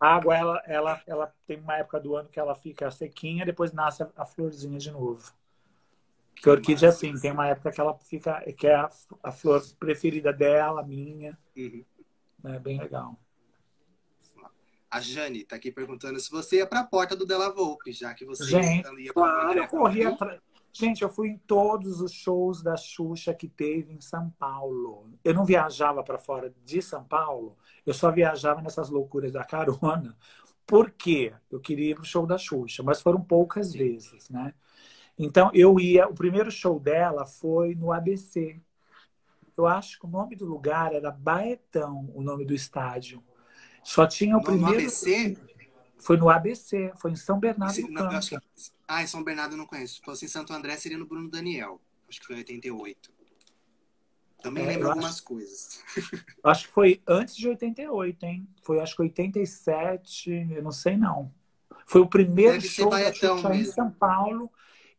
[0.00, 3.72] A água, ela, ela, ela tem uma época do ano que ela fica sequinha, depois
[3.72, 5.32] nasce a, florzinha de novo.
[6.34, 8.90] Que a orquídea, assim, tem uma época que ela fica, que é a,
[9.22, 11.38] a flor preferida dela, minha.
[11.56, 11.84] Uhum.
[12.44, 13.18] É bem legal.
[14.90, 18.14] A Jane está aqui perguntando se você ia para a porta do Della Volpe, já
[18.14, 20.40] que você Gente, ia claro, eu corri atrás.
[20.76, 25.08] Gente, eu fui em todos os shows da Xuxa que teve em São Paulo.
[25.22, 27.56] Eu não viajava para fora de São Paulo,
[27.86, 30.16] eu só viajava nessas loucuras da carona,
[30.66, 34.52] porque eu queria ir para o show da Xuxa, mas foram poucas vezes, né?
[35.16, 36.08] Então eu ia.
[36.08, 38.60] O primeiro show dela foi no ABC.
[39.56, 43.22] Eu acho que o nome do lugar era Baetão, o nome do estádio.
[43.84, 44.72] Só tinha o no primeiro.
[44.72, 45.38] No ABC?
[45.98, 48.42] Foi no ABC, foi em São Bernardo do Campo.
[48.86, 49.94] Ah, em São Bernardo eu não conheço.
[49.94, 51.80] Se fosse em Santo André, seria no Bruno Daniel.
[52.08, 53.12] Acho que foi em 88.
[54.42, 55.82] Também é, lembro algumas acho, coisas.
[56.44, 58.46] Acho que foi antes de 88, hein?
[58.62, 61.32] Foi acho que 87, eu não sei não.
[61.86, 64.50] Foi o primeiro Deve show da Xuxa em São Paulo.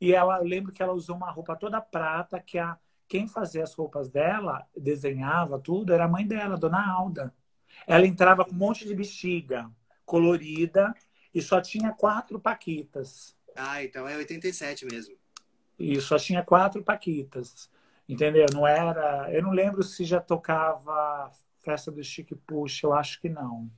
[0.01, 2.77] E ela lembro que ela usou uma roupa toda prata, que a
[3.07, 7.33] quem fazia as roupas dela, desenhava tudo, era a mãe dela, Dona Alda.
[7.85, 9.69] Ela entrava com um monte de bexiga
[10.05, 10.93] colorida
[11.33, 13.35] e só tinha quatro paquitas.
[13.55, 15.15] Ah, então é 87 mesmo.
[15.77, 17.69] E só tinha quatro paquitas.
[18.07, 18.45] Entendeu?
[18.53, 19.33] Não era.
[19.33, 21.31] Eu não lembro se já tocava
[21.61, 23.69] Festa do Chique Puxa, eu acho que não.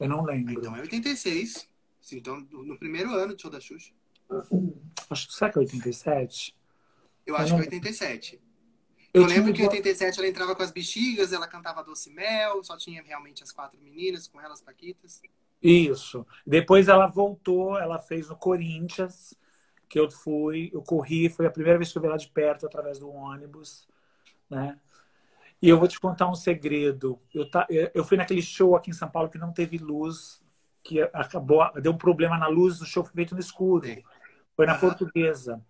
[0.00, 0.54] Eu não lembro.
[0.54, 1.68] Então é 86.
[2.12, 3.92] Então, no primeiro ano de show da Xuxa.
[5.10, 6.56] Acho que será que é 87?
[7.26, 7.64] Eu acho eu não...
[7.64, 8.40] que é 87.
[9.14, 12.64] Eu, eu lembro que em 87 ela entrava com as bexigas, ela cantava Doce Mel,
[12.64, 15.20] só tinha realmente as quatro meninas, com elas Paquitas.
[15.62, 16.26] Isso.
[16.46, 19.34] Depois ela voltou, ela fez no Corinthians,
[19.88, 22.66] que eu fui, eu corri, foi a primeira vez que eu vi ela de perto
[22.66, 23.86] através do ônibus,
[24.50, 24.78] né?
[25.60, 27.20] E eu vou te contar um segredo.
[27.32, 30.42] Eu, tá, eu fui naquele show aqui em São Paulo que não teve luz,
[30.82, 33.86] que acabou, deu um problema na luz, o show foi feito no escuro.
[34.56, 35.62] Foi na portuguesa.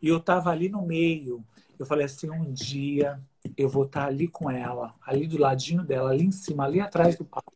[0.00, 1.44] E eu tava ali no meio.
[1.76, 3.20] Eu falei assim, um dia
[3.56, 6.80] eu vou estar tá ali com ela, ali do ladinho dela, ali em cima, ali
[6.80, 7.52] atrás do palco.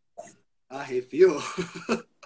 [0.79, 1.41] Arrepiou.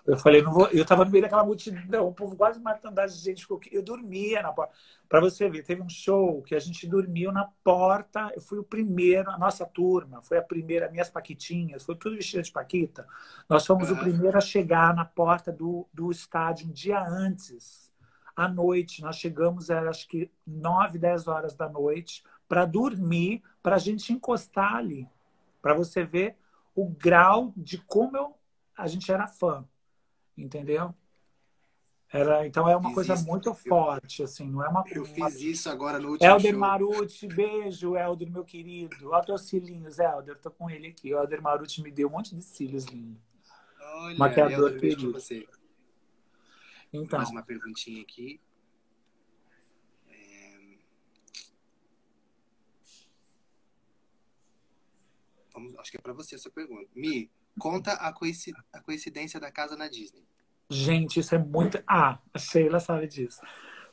[0.05, 0.67] Eu falei, não vou.
[0.69, 3.45] Eu tava no meio daquela multidão, o povo quase matando a gente.
[3.71, 4.73] Eu dormia na porta.
[5.07, 8.31] Para você ver, teve um show que a gente dormiu na porta.
[8.35, 12.41] Eu fui o primeiro, a nossa turma, foi a primeira, minhas paquitinhas, foi tudo vestido
[12.41, 13.07] de paquita.
[13.47, 17.91] Nós fomos o primeiro a chegar na porta do, do estádio um dia antes,
[18.35, 19.01] à noite.
[19.01, 24.11] Nós chegamos, era acho que 9, 10 horas da noite, para dormir, para a gente
[24.11, 25.07] encostar ali.
[25.61, 26.35] Para você ver
[26.75, 28.38] o grau de como eu,
[28.81, 29.67] a gente era fã
[30.43, 30.93] entendeu?
[32.11, 35.29] Era, então é uma coisa isso, muito eu, forte, assim, não é uma Eu uma...
[35.29, 36.59] fiz isso agora no último Helder show.
[36.59, 39.11] Maruti, beijo, Helder, meu querido.
[39.11, 41.13] Olha teus cílios, Helder, tô com ele aqui.
[41.13, 43.21] O Helder Maruti me deu um monte de cílios lindos.
[43.79, 45.11] Olha, Maquiador Helder.
[45.11, 45.47] Você.
[46.91, 47.19] Então.
[47.19, 48.41] Mais uma perguntinha aqui.
[50.07, 50.77] É...
[55.53, 56.89] Vamos, acho que é para você essa pergunta.
[56.95, 57.29] Mi,
[57.59, 58.13] Conta a,
[58.81, 60.23] coincidência da casa na Disney.
[60.69, 61.81] Gente, isso é muito.
[61.85, 63.41] Ah, a Sheila sabe disso.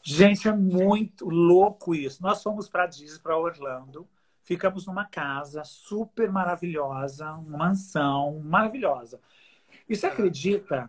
[0.02, 2.22] Gente, é muito louco isso.
[2.22, 4.08] Nós fomos para Disney, para Orlando.
[4.42, 9.20] Ficamos numa casa super maravilhosa, uma mansão maravilhosa.
[9.88, 10.88] E você acredita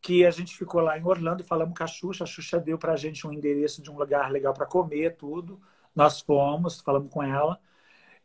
[0.00, 2.24] que a gente ficou lá em Orlando e falamos com a Xuxa?
[2.24, 5.60] A Xuxa deu para a gente um endereço de um lugar legal para comer, tudo.
[5.94, 7.58] Nós fomos, falamos com ela.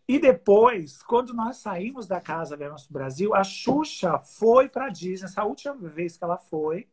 [0.08, 4.86] E depois, quando nós saímos da casa viemos para o Brasil, a Xuxa foi para
[4.86, 5.26] a Disney.
[5.26, 6.88] Essa última vez que ela foi,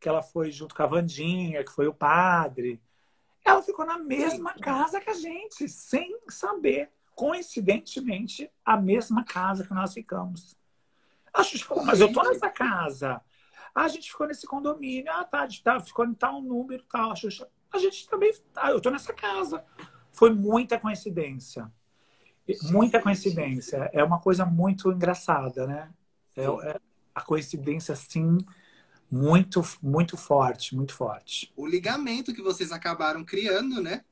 [0.00, 2.82] que ela foi junto com a Vandinha, que foi o padre,
[3.44, 6.90] ela ficou na mesma casa que a gente, sem saber.
[7.14, 10.56] Coincidentemente, a mesma casa que nós ficamos.
[11.32, 13.20] A Xuxa falou, mas eu tô nessa casa.
[13.74, 15.12] Ah, a gente ficou nesse condomínio.
[15.12, 17.12] Ah, tá, tá ficou em tal número, tal.
[17.12, 19.64] A Xuxa, a gente também, ah, eu tô nessa casa.
[20.10, 21.72] Foi muita coincidência.
[22.62, 23.90] Muita coincidência.
[23.92, 25.92] É uma coisa muito engraçada, né?
[26.36, 26.80] É, é,
[27.14, 28.38] a coincidência, assim,
[29.10, 31.52] muito, muito forte, muito forte.
[31.56, 34.04] O ligamento que vocês acabaram criando, né?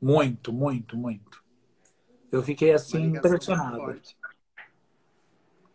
[0.00, 1.42] Muito, muito, muito.
[2.32, 4.00] Eu fiquei, assim, impressionado.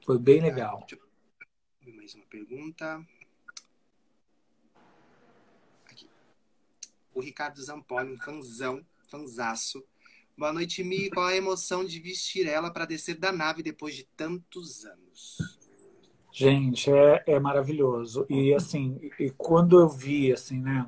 [0.06, 0.86] Foi bem legal.
[1.96, 3.06] Mais uma pergunta.
[5.86, 6.10] Aqui.
[7.14, 9.86] O Ricardo Zampoli, um fanzão, fanzaço
[10.38, 11.10] Boa noite, Mi.
[11.10, 15.38] Qual a emoção de vestir ela para descer da nave depois de tantos anos?
[16.32, 18.24] Gente, é, é maravilhoso.
[18.30, 20.88] E assim, e quando eu vi, assim, né?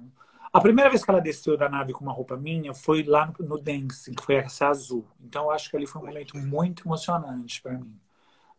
[0.53, 3.47] A primeira vez que ela desceu da nave com uma roupa minha foi lá no,
[3.47, 5.07] no Dancing, que foi essa azul.
[5.19, 7.99] Então, eu acho que ali foi um momento muito emocionante para mim.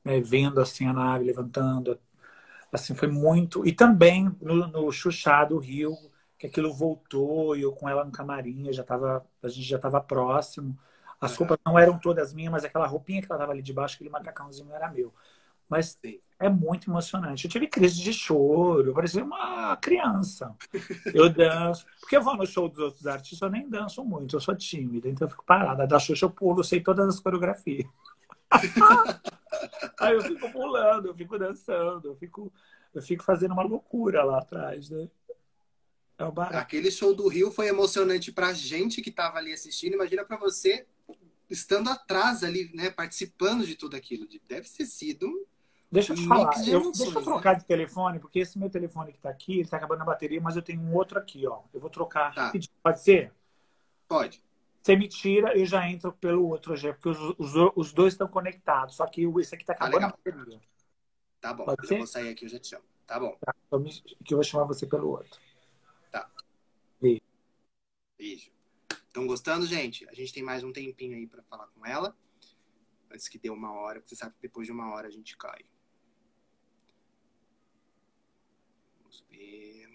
[0.04, 0.20] Né?
[0.20, 2.00] Vendo, assim, a nave levantando.
[2.72, 3.64] Assim, foi muito...
[3.64, 5.96] E também no, no Xuxá do Rio,
[6.40, 10.00] que aquilo voltou e eu com ela no camarim, já tava, a gente já estava
[10.00, 10.74] próximo.
[11.20, 14.08] As roupas não eram todas minhas, mas aquela roupinha que ela tava ali debaixo, aquele
[14.08, 15.12] macacãozinho era meu.
[15.68, 15.98] Mas
[16.38, 17.44] é muito emocionante.
[17.44, 20.56] Eu tive crise de choro, eu parecia uma criança.
[21.12, 21.84] Eu danço.
[22.00, 25.10] Porque eu vou no show dos outros artistas, eu nem danço muito, eu sou tímida,
[25.10, 25.86] então eu fico parada.
[25.86, 27.86] Da Xuxa eu pulo, eu sei todas as coreografias.
[30.00, 32.50] Aí eu fico pulando, eu fico dançando, eu fico,
[32.94, 35.06] eu fico fazendo uma loucura lá atrás, né?
[36.52, 39.94] É Aquele show do Rio foi emocionante pra gente que tava ali assistindo.
[39.94, 40.86] Imagina para você
[41.48, 44.26] estando atrás ali, né, participando de tudo aquilo.
[44.46, 45.46] Deve ter sido.
[45.90, 49.12] Deixa eu te falar, de eu, deixa eu trocar de telefone, porque esse meu telefone
[49.12, 51.62] que tá aqui, ele tá acabando a bateria, mas eu tenho um outro aqui, ó.
[51.74, 52.46] Eu vou trocar tá.
[52.46, 52.72] rapidinho.
[52.80, 53.32] Pode ser?
[54.06, 54.40] Pode.
[54.80, 58.28] Você me tira, eu já entro pelo outro, já, porque os, os, os dois estão
[58.28, 58.94] conectados.
[58.94, 60.60] Só que esse aqui tá ah, acabando ah,
[61.40, 61.98] Tá bom, Pode eu ser?
[61.98, 62.84] vou sair aqui, eu já te chamo.
[63.06, 63.36] Tá bom.
[63.44, 63.82] Tá, então
[64.24, 65.40] que eu vou chamar você pelo outro.
[68.20, 68.52] Beijo.
[69.06, 70.06] Estão gostando, gente?
[70.10, 72.14] A gente tem mais um tempinho aí para falar com ela.
[73.10, 75.38] Antes que dê uma hora, porque você sabe que depois de uma hora a gente
[75.38, 75.64] cai.
[79.00, 79.88] Vamos ver.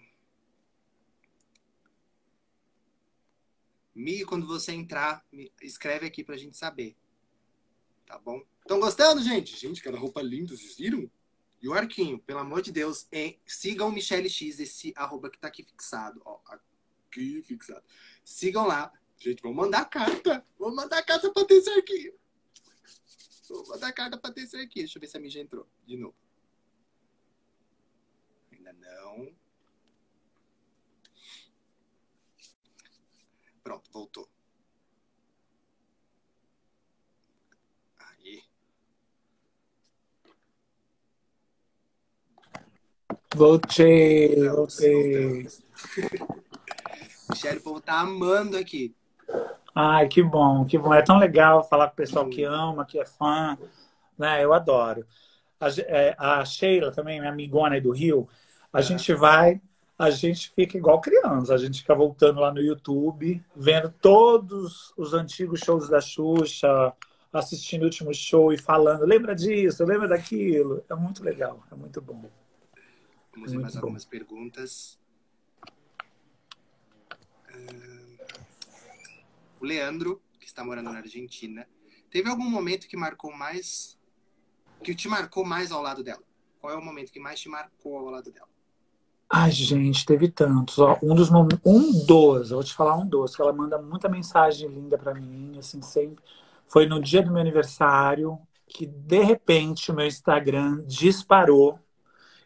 [3.94, 5.24] Mi, quando você entrar,
[5.62, 6.96] escreve aqui pra gente saber.
[8.06, 8.44] Tá bom?
[8.60, 9.56] Estão gostando, gente?
[9.56, 11.08] Gente, aquela roupa linda, vocês viram?
[11.62, 15.46] E o arquinho, pelo amor de Deus, é, sigam Michelle X, esse arroba que tá
[15.46, 16.20] aqui fixado.
[16.24, 16.40] Ó,
[17.16, 17.84] aqui fixado.
[18.26, 18.92] Sigam lá.
[19.18, 20.44] Gente, vamos mandar carta.
[20.58, 22.12] Vamos mandar carta pra ter esse arquinho.
[23.48, 24.84] Vou mandar carta pra ter esse arquinho.
[24.84, 26.16] Deixa eu ver se a mídia entrou de novo.
[28.52, 29.32] Ainda não.
[33.62, 34.28] Pronto, voltou.
[43.36, 45.46] Voltei, voltei.
[47.28, 48.94] Michelle, o povo tá amando aqui.
[49.74, 50.94] Ai, que bom, que bom.
[50.94, 53.58] É tão legal falar com o pessoal que ama, que é fã.
[54.18, 54.42] Né?
[54.42, 55.06] Eu adoro.
[55.60, 58.28] A, é, a Sheila também, minha amigona aí do Rio,
[58.72, 58.82] a é.
[58.82, 59.60] gente vai,
[59.98, 61.54] a gente fica igual criança.
[61.54, 66.92] A gente fica voltando lá no YouTube, vendo todos os antigos shows da Xuxa,
[67.32, 70.82] assistindo o último show e falando, lembra disso, lembra daquilo.
[70.88, 72.24] É muito legal, é muito bom.
[73.34, 73.80] Vamos ver mais bom.
[73.80, 74.98] algumas perguntas.
[79.60, 81.66] O Leandro, que está morando na Argentina,
[82.10, 83.98] teve algum momento que marcou mais,
[84.82, 86.22] que te marcou mais ao lado dela?
[86.60, 88.48] Qual é o momento que mais te marcou ao lado dela?
[89.28, 90.78] Ai, gente, teve tantos.
[90.78, 94.08] Ó, um dos momentos, um dos, vou te falar um dos, que ela manda muita
[94.08, 96.22] mensagem linda para mim, assim, sempre.
[96.66, 101.78] Foi no dia do meu aniversário que de repente o meu Instagram disparou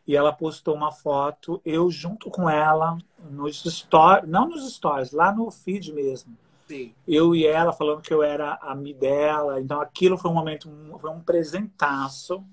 [0.06, 2.98] e ela postou uma foto, eu junto com ela,
[3.30, 6.36] nos stories, não nos stories, lá no feed mesmo.
[6.66, 6.92] Sim.
[7.06, 9.60] Eu e ela falando que eu era amiga dela.
[9.60, 12.44] Então aquilo foi um momento, foi um presentaço.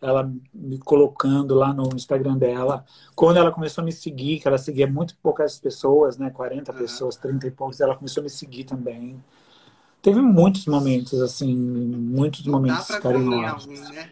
[0.00, 2.84] Ela me colocando lá no Instagram dela.
[3.14, 6.30] Quando ela começou a me seguir, que ela seguia muito poucas pessoas, né?
[6.30, 6.78] 40 uhum.
[6.78, 9.22] pessoas, 30 e poucos, ela começou a me seguir também.
[10.00, 13.80] Teve muitos momentos, assim, muitos Não momentos carinhosos.
[13.90, 14.10] Né?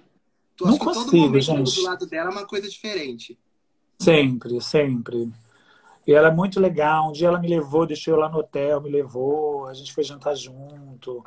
[0.57, 1.76] Tu não consigo, todo momento gente.
[1.76, 3.39] do lado dela é uma coisa diferente.
[3.99, 5.30] Sempre, sempre.
[6.07, 7.09] E ela é muito legal.
[7.09, 10.03] Um dia ela me levou, deixou eu lá no hotel, me levou, a gente foi
[10.03, 11.24] jantar junto.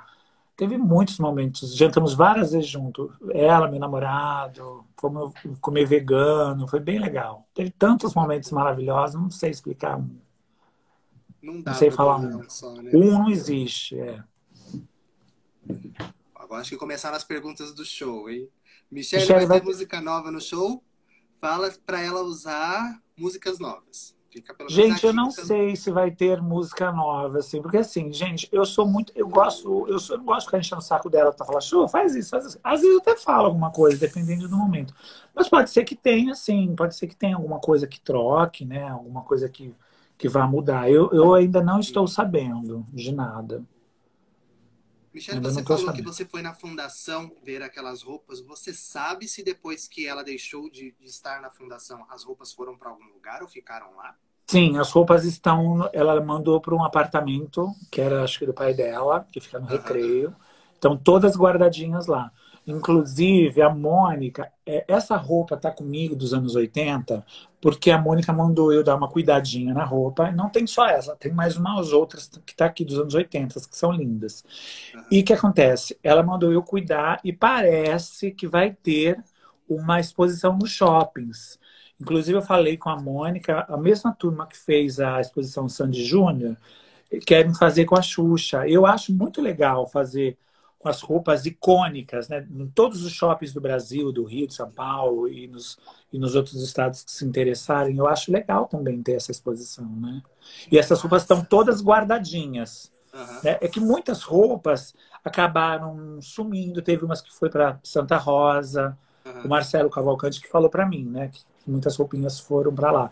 [0.55, 1.75] Teve muitos momentos.
[1.75, 3.13] Jantamos várias vezes junto.
[3.33, 7.45] Ela, meu namorado, fomos comer vegano, foi bem legal.
[7.53, 10.17] Teve tantos momentos maravilhosos, não sei explicar um.
[11.41, 12.49] Não, dá não sei falar um.
[12.49, 12.89] Só, né?
[12.93, 14.23] Um não existe, é.
[16.33, 18.49] Agora acho que começaram as perguntas do show, hein?
[18.89, 20.81] Michelle, Michelle vai, vai ter música nova no show.
[21.41, 24.15] Fala para ela usar músicas novas.
[24.67, 28.87] Gente, eu não sei se vai ter música nova, assim, porque assim, gente, eu sou
[28.87, 31.45] muito, eu gosto, eu, sou, eu não gosto de ficar enchendo o saco dela para
[31.45, 32.59] falar, show, faz isso, faz isso.
[32.63, 34.93] Às vezes eu até falo alguma coisa, dependendo do momento.
[35.33, 38.89] Mas pode ser que tenha, assim, pode ser que tenha alguma coisa que troque, né?
[38.89, 39.73] Alguma coisa que,
[40.17, 40.89] que vá mudar.
[40.89, 43.63] Eu, eu ainda não estou sabendo de nada.
[45.15, 48.41] Michelle, você falou que você foi na fundação ver aquelas roupas.
[48.41, 52.77] Você sabe se depois que ela deixou de, de estar na fundação, as roupas foram
[52.77, 54.17] para algum lugar ou ficaram lá?
[54.47, 55.89] Sim, as roupas estão.
[55.91, 59.65] Ela mandou para um apartamento, que era acho que do pai dela, que fica no
[59.65, 60.35] recreio.
[60.73, 62.31] Estão todas guardadinhas lá.
[62.67, 67.23] Inclusive, a Mônica, é, essa roupa tá comigo dos anos 80,
[67.61, 70.31] porque a Mônica mandou eu dar uma cuidadinha na roupa.
[70.31, 73.77] Não tem só essa, tem mais umas outras que tá aqui dos anos 80, que
[73.77, 74.43] são lindas.
[75.11, 75.97] E o que acontece?
[76.03, 79.23] Ela mandou eu cuidar e parece que vai ter
[79.69, 81.59] uma exposição nos shoppings.
[81.99, 86.57] Inclusive, eu falei com a Mônica, a mesma turma que fez a exposição Sandy Júnior,
[87.25, 88.67] querem fazer com a Xuxa.
[88.67, 90.37] Eu acho muito legal fazer
[90.85, 92.45] com as roupas icônicas, né?
[92.51, 95.79] Em todos os shoppings do Brasil, do Rio, de São Paulo e nos,
[96.13, 100.21] e nos outros estados que se interessarem, eu acho legal também ter essa exposição, né?
[100.71, 102.91] E essas roupas estão todas guardadinhas.
[103.11, 103.39] Uhum.
[103.43, 103.57] Né?
[103.61, 104.93] É que muitas roupas
[105.23, 106.83] acabaram sumindo.
[106.83, 109.45] Teve umas que foi para Santa Rosa, uhum.
[109.45, 111.29] o Marcelo Cavalcante que falou para mim, né?
[111.29, 113.11] Que muitas roupinhas foram para lá.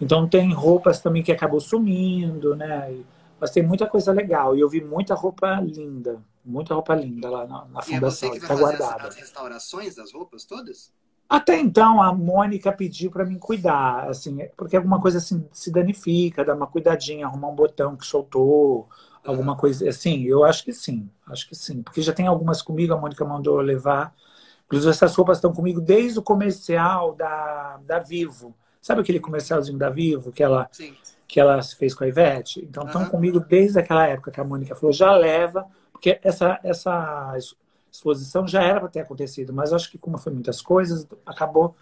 [0.00, 2.94] Então tem roupas também que acabou sumindo, né?
[3.40, 4.56] Mas tem muita coisa legal.
[4.56, 6.22] E eu vi muita roupa linda.
[6.44, 7.92] Muita roupa linda lá na, na fundação.
[7.92, 9.08] E é você que vai tá guardada.
[9.08, 10.92] as restaurações das roupas todas?
[11.28, 16.44] Até então, a Mônica pediu para mim cuidar, assim, porque alguma coisa assim se danifica,
[16.44, 18.86] dar uma cuidadinha, arrumar um botão que soltou,
[19.24, 20.24] Alguma coisa assim?
[20.24, 21.80] Eu acho que sim, acho que sim.
[21.82, 24.12] Porque já tem algumas comigo, a Mônica mandou levar.
[24.72, 28.56] Inclusive, essas roupas estão comigo desde o comercial da, da Vivo.
[28.80, 30.96] Sabe aquele comercialzinho da Vivo que ela, sim.
[31.28, 32.64] que ela fez com a Ivete?
[32.64, 33.10] Então, estão uhum.
[33.10, 37.36] comigo desde aquela época que a Mônica falou, já leva, porque essa, essa
[37.90, 41.76] exposição já era para ter acontecido, mas acho que como foi muitas coisas, acabou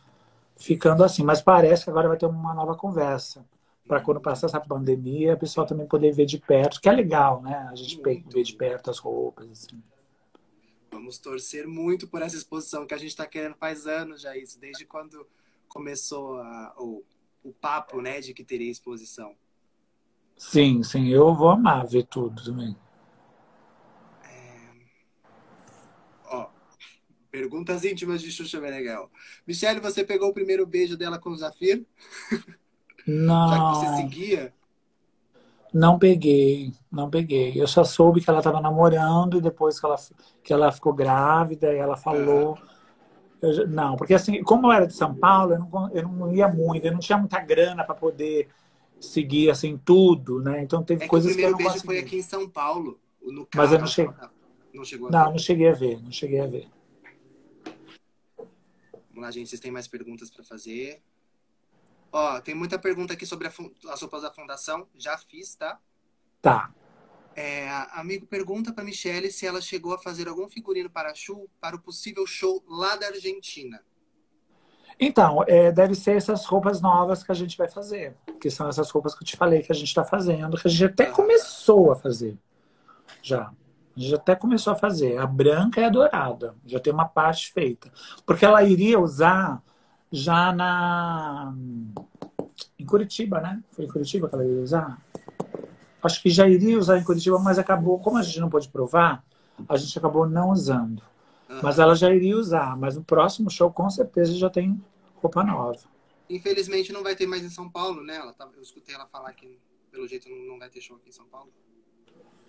[0.57, 1.23] ficando assim.
[1.23, 3.45] Mas parece que agora vai ter uma nova conversa
[3.87, 7.41] para quando passar essa pandemia, o pessoal também poder ver de perto, que é legal,
[7.41, 7.69] né?
[7.71, 8.35] A gente muito.
[8.35, 9.81] ver de perto as roupas, assim.
[11.01, 14.61] Vamos torcer muito por essa exposição que a gente está querendo faz anos já isso,
[14.61, 15.27] desde quando
[15.67, 17.03] começou a, o,
[17.43, 19.35] o papo, né, de que teria exposição.
[20.37, 22.77] Sim, sim, eu vou amar ver tudo também.
[24.25, 24.73] É...
[26.27, 26.51] Ó,
[27.31, 29.11] perguntas íntimas de Xuxa Meneghel.
[29.47, 31.87] Michelle, você pegou o primeiro beijo dela com o Zafir?
[33.07, 33.49] Não.
[33.49, 34.55] Já que você seguia?
[35.73, 37.53] Não peguei, não peguei.
[37.55, 39.97] Eu só soube que ela estava namorando e depois que ela,
[40.43, 42.59] que ela ficou grávida e ela falou.
[43.41, 46.49] Eu, não, porque assim, como eu era de São Paulo, eu não, eu não ia
[46.49, 48.49] muito, eu não tinha muita grana para poder
[49.01, 50.63] seguir assim tudo, né?
[50.63, 52.49] Então teve é coisas que o primeiro que eu não beijo foi aqui em São
[52.49, 54.15] Paulo, no carro, Mas eu não cheguei.
[54.75, 55.31] Não chegou a não, ver.
[55.31, 56.69] não cheguei a ver, não cheguei a ver.
[59.11, 61.03] Vamos lá, gente, vocês têm mais perguntas para fazer?
[62.13, 63.53] Ó, tem muita pergunta aqui sobre a,
[63.93, 64.87] as roupas da fundação.
[64.97, 65.79] Já fiz, tá?
[66.43, 66.73] Tá.
[67.37, 71.77] É, amigo pergunta para Michelle se ela chegou a fazer algum figurino para show para
[71.77, 73.81] o possível show lá da Argentina.
[74.99, 78.15] Então, é, deve ser essas roupas novas que a gente vai fazer.
[78.39, 80.71] Que são essas roupas que eu te falei que a gente está fazendo, que a
[80.71, 82.37] gente até começou a fazer.
[83.23, 83.51] Já.
[83.97, 85.17] A gente até começou a fazer.
[85.17, 86.55] A branca e a dourada.
[86.67, 87.91] Já tem uma parte feita.
[88.27, 89.63] Porque ela iria usar
[90.11, 91.55] já na
[92.79, 93.63] em Curitiba, né?
[93.73, 95.01] Foi em Curitiba que ela ia usar?
[96.03, 99.23] Acho que já iria usar em Curitiba, mas acabou, como a gente não pôde provar,
[99.69, 101.03] a gente acabou não usando.
[101.49, 101.61] Uhum.
[101.63, 104.83] Mas ela já iria usar, mas no próximo show com certeza já tem
[105.17, 105.79] roupa nova.
[106.29, 108.17] Infelizmente não vai ter mais em São Paulo, né?
[108.17, 109.59] Ela tá, eu escutei ela falar que
[109.91, 111.51] pelo jeito não, vai ter show aqui em São Paulo.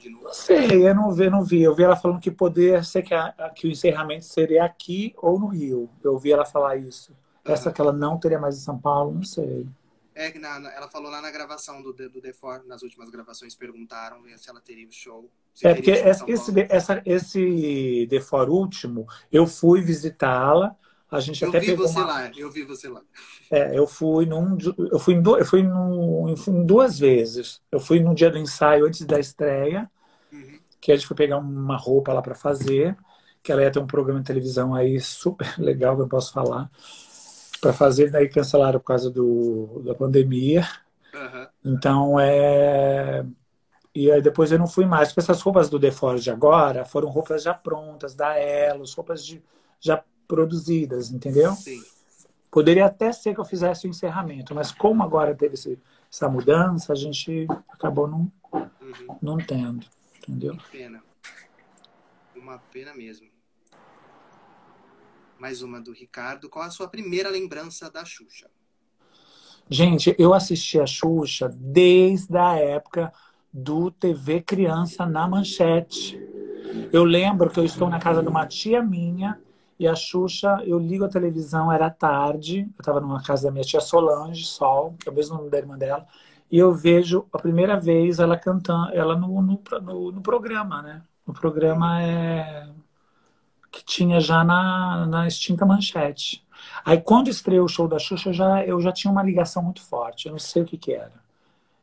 [0.03, 1.61] Não sei, eu não vi, não vi.
[1.61, 5.39] Eu vi ela falando que poderia ser que, a, que o encerramento seria aqui ou
[5.39, 5.89] no Rio.
[6.03, 7.15] Eu ouvi ela falar isso.
[7.43, 9.67] Essa que ela não teria mais em São Paulo, não sei.
[10.13, 14.21] É que ela falou lá na gravação do, do The For, nas últimas gravações, perguntaram
[14.37, 15.29] se ela teria o show.
[15.63, 20.75] É, porque esse, essa, esse The For último, eu fui visitá-la.
[21.09, 22.05] A gente eu até vi você uma...
[22.05, 23.01] lá, eu vi você lá.
[23.49, 24.57] É, eu fui num,
[24.91, 27.61] eu fui, em, eu fui, num, em duas vezes.
[27.71, 29.89] Eu fui no dia do ensaio antes da estreia,
[30.31, 30.59] uhum.
[30.79, 32.97] que a gente foi pegar uma roupa lá para fazer,
[33.43, 36.69] que ela ia ter um programa de televisão aí super legal que eu posso falar
[37.61, 40.67] para fazer, daí cancelaram por causa do, da pandemia.
[41.13, 41.47] Uhum.
[41.63, 43.23] Então, é.
[43.93, 45.09] E aí depois eu não fui mais.
[45.09, 49.43] Porque essas roupas do The Forge agora foram roupas já prontas, da Elos, roupas de,
[49.79, 51.51] já produzidas, entendeu?
[51.53, 51.81] Sim.
[52.49, 55.79] Poderia até ser que eu fizesse o encerramento, mas como agora teve esse,
[56.11, 59.17] essa mudança, a gente acabou não, uhum.
[59.21, 59.85] não tendo,
[60.17, 60.53] entendeu?
[60.53, 61.03] Uma pena.
[62.35, 63.30] Uma pena mesmo.
[65.41, 66.47] Mais uma do Ricardo.
[66.47, 68.47] Qual a sua primeira lembrança da Xuxa?
[69.67, 73.11] Gente, eu assisti a Xuxa desde a época
[73.51, 76.15] do TV Criança na Manchete.
[76.93, 79.41] Eu lembro que eu estou na casa de uma tia minha
[79.79, 83.65] e a Xuxa, eu ligo a televisão, era tarde, eu estava numa casa da minha
[83.65, 86.05] tia Solange, Sol, que é o mesmo nome da irmã dela,
[86.51, 91.01] e eu vejo a primeira vez ela cantando, ela no, no, no, no programa, né?
[91.25, 92.69] O programa é
[93.71, 96.45] que tinha já na, na extinta manchete.
[96.83, 99.81] Aí quando estreou o show da Xuxa, eu já, eu já tinha uma ligação muito
[99.81, 100.27] forte.
[100.27, 101.21] Eu não sei o que, que era.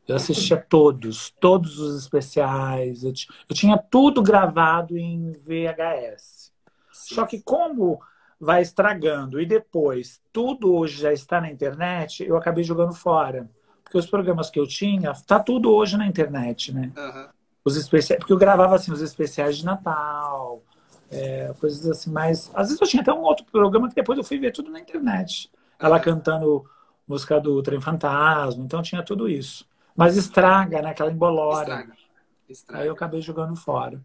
[0.07, 3.03] Eu assistia todos, todos os especiais.
[3.03, 3.13] Eu,
[3.49, 6.51] eu tinha tudo gravado em VHS.
[6.91, 7.15] Sim.
[7.15, 7.99] Só que como
[8.39, 13.49] vai estragando e depois tudo hoje já está na internet, eu acabei jogando fora.
[13.83, 16.91] Porque os programas que eu tinha, tá tudo hoje na internet, né?
[16.95, 17.27] Uhum.
[17.65, 20.63] Os especiais, porque eu gravava assim os especiais de Natal,
[21.11, 24.23] é, coisas assim, mas às vezes eu tinha até um outro programa que depois eu
[24.23, 25.49] fui ver tudo na internet.
[25.79, 26.65] Ela cantando
[27.07, 29.67] música do Trem Fantasma, então tinha tudo isso.
[29.95, 30.91] Mas estraga, né?
[30.91, 31.61] Aquela embolora.
[31.61, 31.93] Estraga.
[32.47, 32.83] estraga.
[32.83, 34.01] Aí eu acabei jogando fora.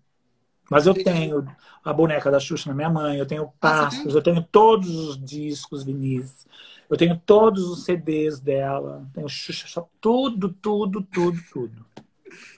[0.71, 1.47] Mas eu tenho
[1.85, 5.85] a boneca da Xuxa na minha mãe, eu tenho ah, eu tenho todos os discos
[5.85, 6.47] vinis,
[6.89, 11.85] eu tenho todos os CDs dela, tenho Xuxa, tudo, tudo, tudo, tudo.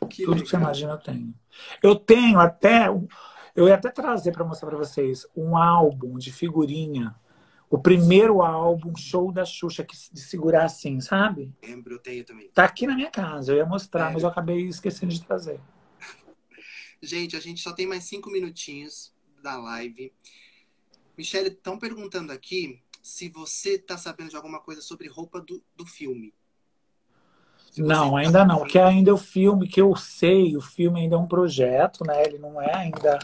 [0.09, 0.45] Que tudo legal.
[0.45, 1.35] que você imagina eu tenho.
[1.83, 2.89] Eu tenho até
[3.57, 7.15] eu ia até trazer para mostrar para vocês um álbum de figurinha.
[7.69, 11.53] O primeiro álbum, show da Xuxa, que de segurar assim, sabe?
[11.63, 12.49] Lembro, eu tenho também.
[12.51, 14.13] Tá aqui na minha casa, eu ia mostrar, é.
[14.15, 15.61] mas eu acabei esquecendo de trazer.
[17.03, 20.13] Gente, a gente só tem mais cinco minutinhos da live.
[21.17, 25.87] Michelle, estão perguntando aqui se você está sabendo de alguma coisa sobre roupa do, do
[25.87, 26.35] filme.
[27.77, 31.17] Não, tá ainda não, porque ainda é o filme que eu sei, o filme ainda
[31.17, 32.25] é um projeto, né?
[32.25, 33.19] Ele não é ainda.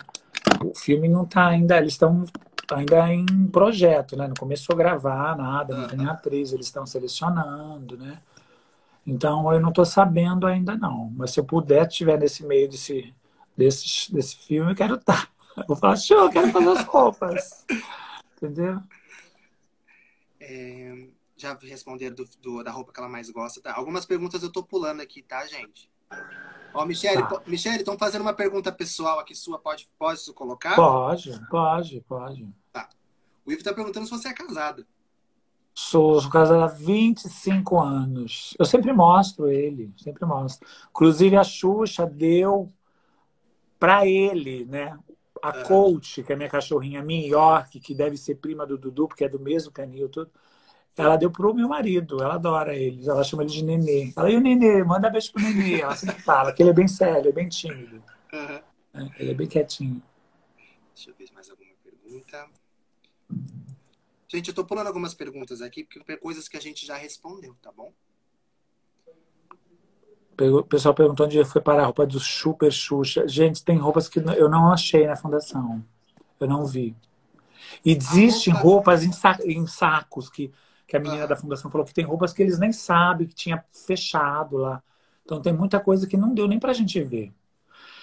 [0.65, 1.79] O filme não está ainda.
[1.79, 2.25] Eles estão
[2.73, 4.27] ainda em projeto, né?
[4.27, 8.19] Não começou a gravar nada, não tem atriz, eles estão selecionando, né?
[9.07, 11.11] Então eu não estou sabendo ainda não.
[11.17, 13.13] Mas se eu puder estiver nesse meio desse,
[13.57, 15.27] desse, desse filme, eu quero estar.
[15.27, 15.65] Tá.
[15.69, 17.67] Vou falar, show, eu quero fazer as roupas.
[18.37, 18.81] Entendeu?
[20.41, 23.61] É, já responderam do, do, da roupa que ela mais gosta.
[23.61, 23.75] Tá?
[23.75, 25.92] Algumas perguntas eu tô pulando aqui, tá, gente?
[26.75, 27.43] Ó, Michele, tá.
[27.47, 30.75] Michele, estão fazendo uma pergunta pessoal aqui sua, pode, pode colocar?
[30.75, 32.49] Pode, pode, pode.
[32.73, 32.89] Tá.
[33.45, 34.87] O Ivo tá perguntando se você é casada.
[35.75, 38.55] Sou, sou casada há 25 anos.
[38.59, 40.67] Eu sempre mostro ele, sempre mostro.
[40.91, 42.73] Inclusive a Xuxa deu
[43.79, 44.99] para ele, né?
[45.43, 45.65] A é.
[45.65, 49.29] Coach, que é minha cachorrinha Min York, que deve ser prima do Dudu, porque é
[49.29, 50.31] do mesmo canil, tudo.
[50.97, 54.13] Ela deu pro meu marido, ela adora ele, ela chama ele de Nenê.
[54.15, 55.81] Ela, e o Nenê, manda beijo pro Nenê.
[55.81, 58.03] Ela sempre fala que ele é bem sério, é bem tímido.
[58.33, 58.61] Uhum.
[58.95, 60.03] É, ele é bem quietinho.
[60.95, 62.47] Deixa eu ver mais alguma pergunta.
[64.29, 67.73] Gente, eu tô pulando algumas perguntas aqui, porque coisas que a gente já respondeu, tá
[67.73, 67.93] bom?
[70.39, 73.29] O pessoal perguntou onde foi parar a roupa do Super Xuxa.
[73.29, 75.85] Gente, tem roupas que eu não achei na fundação.
[76.41, 76.97] Eu não vi.
[77.85, 78.93] E existem roupa...
[78.93, 79.05] roupas
[79.45, 80.53] em, sacos que
[80.93, 81.27] que a menina ah.
[81.27, 84.83] da fundação falou que tem roupas que eles nem sabem que tinha fechado lá.
[85.25, 87.33] Então tem muita coisa que não deu nem pra gente ver.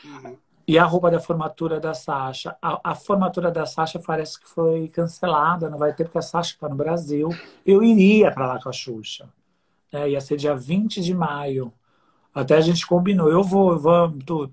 [0.04, 0.36] Uhum.
[0.68, 2.58] E a roupa da formatura da Sasha.
[2.60, 6.54] A, a, formatura da Sasha parece que foi cancelada, não vai ter porque a Sasha
[6.56, 7.30] está no Brasil.
[7.64, 9.30] Eu iria para lá com a Xuxa.
[9.92, 11.72] É, ia ser dia 20 de maio.
[12.34, 14.52] Até a gente combinou, eu vou, vamos, tudo.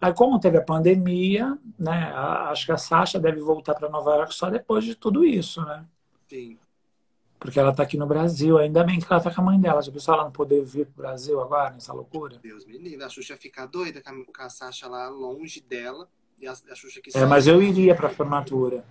[0.00, 2.12] Aí, como teve a pandemia, né?
[2.50, 5.84] Acho que a Sasha deve voltar para Nova York só depois de tudo isso, né?
[6.28, 6.58] Sim.
[7.46, 8.58] Porque ela está aqui no Brasil.
[8.58, 9.80] Ainda bem que ela está com a mãe dela.
[9.80, 12.40] Já pensou ela não poder vir pro Brasil agora, nessa loucura?
[12.42, 13.04] Deus me livre.
[13.04, 16.08] A Xuxa fica doida com a Sasha lá longe dela.
[16.40, 18.84] E a, a Xuxa aqui É, mas eu iria pra formatura.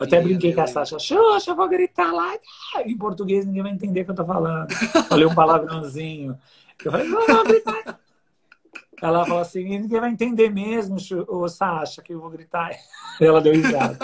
[0.00, 0.98] Eu até brinquei com a Sasha.
[0.98, 2.32] Xuxa, eu vou gritar lá.
[2.86, 4.72] Em português ninguém vai entender o que eu tô falando.
[5.06, 6.38] Falei um palavrãozinho.
[6.82, 8.00] Eu falei, não, não, gritar.
[9.02, 10.96] Ela falou assim, ninguém vai entender mesmo,
[11.28, 12.70] o Sasha, que eu vou gritar.
[13.20, 13.98] Ela deu risada.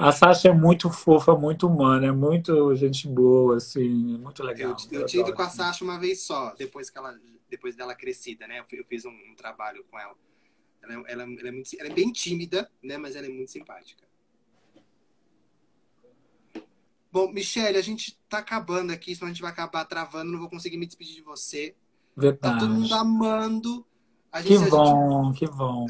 [0.00, 4.74] A Sasha é muito fofa, muito humana, é muito gente boa, assim, muito legal.
[4.90, 7.14] Eu, eu tive com a Sasha uma vez só, depois que ela,
[7.50, 8.64] depois dela crescida, né?
[8.72, 10.16] Eu fiz um, um trabalho com ela.
[10.82, 12.96] Ela, ela, ela, é muito, ela é bem tímida, né?
[12.96, 14.02] Mas ela é muito simpática.
[17.12, 20.48] Bom, Michelle, a gente tá acabando aqui, senão a gente vai acabar travando, não vou
[20.48, 21.74] conseguir me despedir de você.
[22.16, 22.54] Verdade.
[22.54, 23.86] Tá todo mundo amando.
[24.36, 25.86] Gente, que bom, gente, que bom.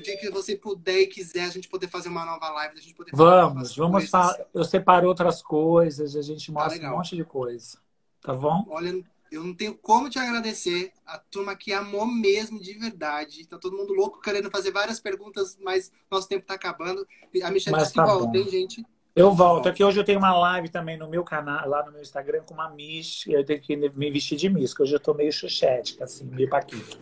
[0.00, 2.80] O dia que você puder e quiser, a gente poder fazer uma nova live, a
[2.80, 4.34] gente poder Vamos, vamos falar.
[4.54, 7.78] Eu separo outras coisas, a gente tá mostra tá um monte de coisa.
[8.22, 8.64] Tá bom?
[8.68, 10.92] Olha, eu não tenho como te agradecer.
[11.06, 13.46] A turma que amou mesmo, de verdade.
[13.46, 17.06] Tá todo mundo louco querendo fazer várias perguntas, mas nosso tempo tá acabando.
[17.42, 18.84] A Michelle mas disse tá que tem gente.
[19.14, 19.68] Eu volto.
[19.68, 22.54] Aqui hoje eu tenho uma live também no meu canal, lá no meu Instagram, com
[22.54, 23.24] uma Miss.
[23.26, 26.48] Eu tenho que me vestir de Miss, que hoje eu tô meio chuchética, assim, meio
[26.48, 26.98] paquito.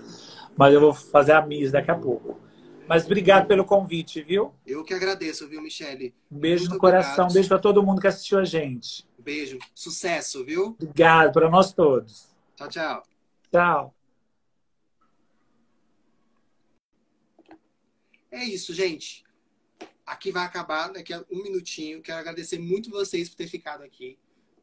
[0.57, 2.48] Mas eu vou fazer a Miss daqui a pouco.
[2.89, 4.55] Mas obrigado pelo convite, viu?
[4.67, 6.15] Eu que agradeço, viu, Michele?
[6.31, 7.31] Um beijo Muito no coração, obrigado.
[7.31, 9.07] um beijo para todo mundo que assistiu a gente.
[9.19, 10.69] beijo, sucesso, viu?
[10.81, 12.29] Obrigado para nós todos.
[12.57, 13.03] Tchau, tchau.
[13.53, 13.95] Tchau.
[18.31, 19.25] É isso, gente.
[20.07, 22.01] Aqui vai acabar daqui a um minutinho.
[22.01, 24.19] Quero agradecer muito vocês por ter ficado aqui.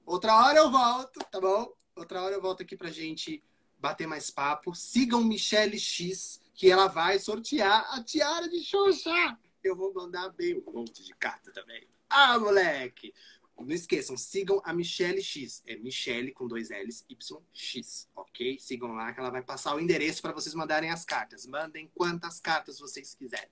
[0.06, 1.72] Outra hora eu volto, tá bom?
[1.96, 3.44] Outra hora eu volto aqui pra gente
[3.80, 4.74] bater mais papo.
[4.74, 9.38] Sigam Michelle X que ela vai sortear a tiara de Xuxa.
[9.64, 11.86] Eu vou mandar bem um monte de carta também.
[12.10, 13.14] Ah, moleque!
[13.58, 15.64] Não esqueçam, sigam a Michelle X.
[15.66, 18.60] É Michelle com dois L's, YX, ok?
[18.60, 21.46] Sigam lá que ela vai passar o endereço para vocês mandarem as cartas.
[21.46, 23.50] Mandem quantas cartas vocês quiserem.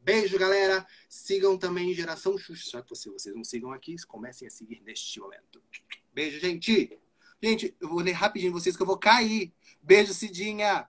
[0.00, 0.86] Beijo, galera.
[1.08, 2.70] Sigam também Geração Xuxa.
[2.70, 5.62] Já que vocês não sigam aqui, comecem a seguir neste momento.
[6.12, 6.98] Beijo, gente.
[7.42, 9.52] Gente, eu vou ler rapidinho vocês que eu vou cair.
[9.82, 10.88] Beijo, Cidinha.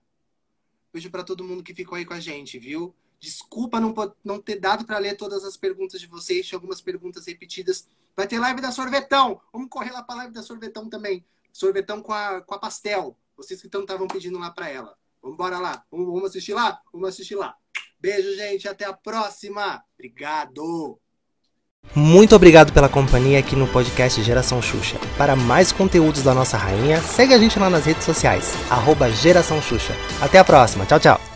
[0.95, 2.95] Beijo para todo mundo que ficou aí com a gente, viu?
[3.19, 3.93] Desculpa não,
[4.23, 7.89] não ter dado para ler todas as perguntas de vocês, tinha algumas perguntas repetidas.
[8.15, 9.41] Vai ter live da Sorvetão.
[9.51, 11.25] Vamos correr lá para live da Sorvetão também.
[11.51, 13.19] Sorvetão com a, com a pastel.
[13.35, 14.97] Vocês que estavam pedindo lá para ela.
[15.21, 15.85] Vamos embora lá.
[15.91, 16.81] Vamos, vamos assistir lá?
[16.93, 17.57] Vamos assistir lá.
[17.99, 18.65] Beijo, gente.
[18.65, 19.83] Até a próxima.
[19.95, 20.97] Obrigado.
[21.93, 24.97] Muito obrigado pela companhia aqui no podcast Geração Xuxa.
[25.17, 29.61] Para mais conteúdos da nossa rainha, segue a gente lá nas redes sociais, arroba Geração
[29.61, 29.93] Xuxa.
[30.21, 31.34] Até a próxima, tchau, tchau!